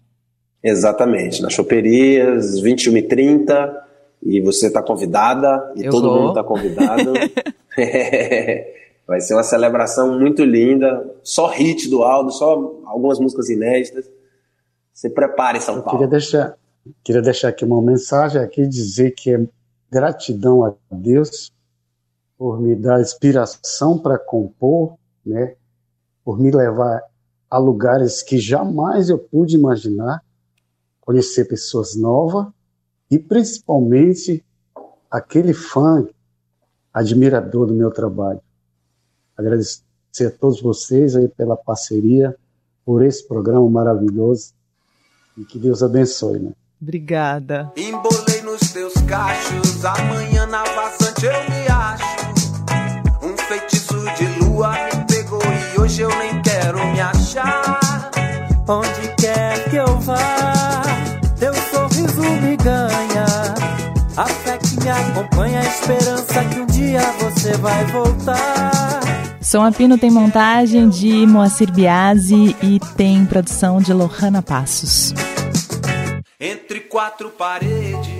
Exatamente, 0.63 1.41
na 1.41 1.49
Choperias, 1.49 2.61
21h30, 2.61 3.73
e 4.21 4.41
você 4.41 4.67
está 4.67 4.83
convidada, 4.83 5.71
e 5.75 5.85
Eu 5.85 5.91
todo 5.91 6.09
vou. 6.09 6.19
mundo 6.19 6.29
está 6.29 6.43
convidado. 6.43 7.13
Vai 9.07 9.21
ser 9.21 9.33
uma 9.33 9.43
celebração 9.43 10.19
muito 10.19 10.43
linda, 10.43 11.03
só 11.23 11.47
hit 11.47 11.89
do 11.89 12.03
Aldo, 12.03 12.31
só 12.31 12.81
algumas 12.85 13.19
músicas 13.19 13.49
inéditas. 13.49 14.09
Se 14.99 15.09
prepare, 15.09 15.61
São 15.61 15.75
Paulo. 15.75 15.91
Queria 15.91 16.07
deixar, 16.09 16.57
queria 17.01 17.21
deixar 17.21 17.47
aqui 17.47 17.63
uma 17.63 17.81
mensagem 17.81 18.41
aqui, 18.41 18.67
dizer 18.67 19.11
que 19.11 19.33
é 19.33 19.47
gratidão 19.89 20.65
a 20.65 20.73
Deus 20.91 21.53
por 22.37 22.59
me 22.59 22.75
dar 22.75 22.99
inspiração 22.99 23.97
para 23.97 24.19
compor, 24.19 24.97
né? 25.25 25.55
por 26.21 26.37
me 26.37 26.51
levar 26.51 27.01
a 27.49 27.57
lugares 27.57 28.21
que 28.21 28.37
jamais 28.37 29.09
eu 29.09 29.17
pude 29.17 29.55
imaginar, 29.55 30.21
conhecer 30.99 31.45
pessoas 31.45 31.95
novas 31.95 32.47
e 33.09 33.17
principalmente 33.17 34.43
aquele 35.09 35.53
fã 35.53 36.05
admirador 36.93 37.67
do 37.67 37.73
meu 37.73 37.89
trabalho. 37.89 38.41
Agradecer 39.37 40.25
a 40.27 40.29
todos 40.29 40.61
vocês 40.61 41.15
aí 41.15 41.29
pela 41.29 41.55
parceria, 41.55 42.35
por 42.83 43.01
esse 43.01 43.25
programa 43.25 43.69
maravilhoso 43.69 44.58
e 45.37 45.43
que 45.45 45.57
Deus 45.57 45.81
abençoe, 45.81 46.39
né? 46.39 46.51
Obrigada. 46.81 47.71
Embolei 47.75 48.41
nos 48.41 48.71
teus 48.71 48.93
cachos, 49.07 49.83
amanhã 49.83 50.45
na 50.45 50.63
vazante 50.63 51.25
eu 51.25 51.49
me 51.49 51.67
acho. 51.67 52.29
Um 53.21 53.37
feitiço 53.37 53.99
de 54.17 54.25
lua 54.39 54.71
me 54.71 55.05
pegou 55.05 55.41
e 55.43 55.79
hoje 55.79 56.01
eu 56.01 56.09
nem 56.09 56.41
quero 56.41 56.77
me 56.87 57.01
achar. 57.01 58.11
Onde 58.67 59.15
quer 59.17 59.69
que 59.69 59.75
eu 59.75 59.99
vá, 59.99 60.83
teu 61.37 61.53
sorriso 61.53 62.21
me 62.21 62.55
ganha. 62.55 63.25
A 64.15 64.25
fé 64.25 64.57
que 64.57 64.79
me 64.81 64.89
acompanha, 64.89 65.59
a 65.59 65.65
esperança 65.65 66.45
que 66.45 66.59
um 66.59 66.65
dia 66.65 67.01
você 67.19 67.57
vai 67.57 67.85
voltar. 67.85 69.08
Som 69.49 69.63
Apino 69.63 69.97
tem 69.97 70.11
montagem 70.11 70.87
de 70.89 71.25
Moacir 71.25 71.71
Biasi 71.71 72.55
e 72.61 72.79
tem 72.95 73.25
produção 73.25 73.81
de 73.81 73.91
Lohana 73.91 74.43
Passos. 74.43 75.11
Entre 76.39 76.81
quatro 76.81 77.31
paredes 77.31 78.18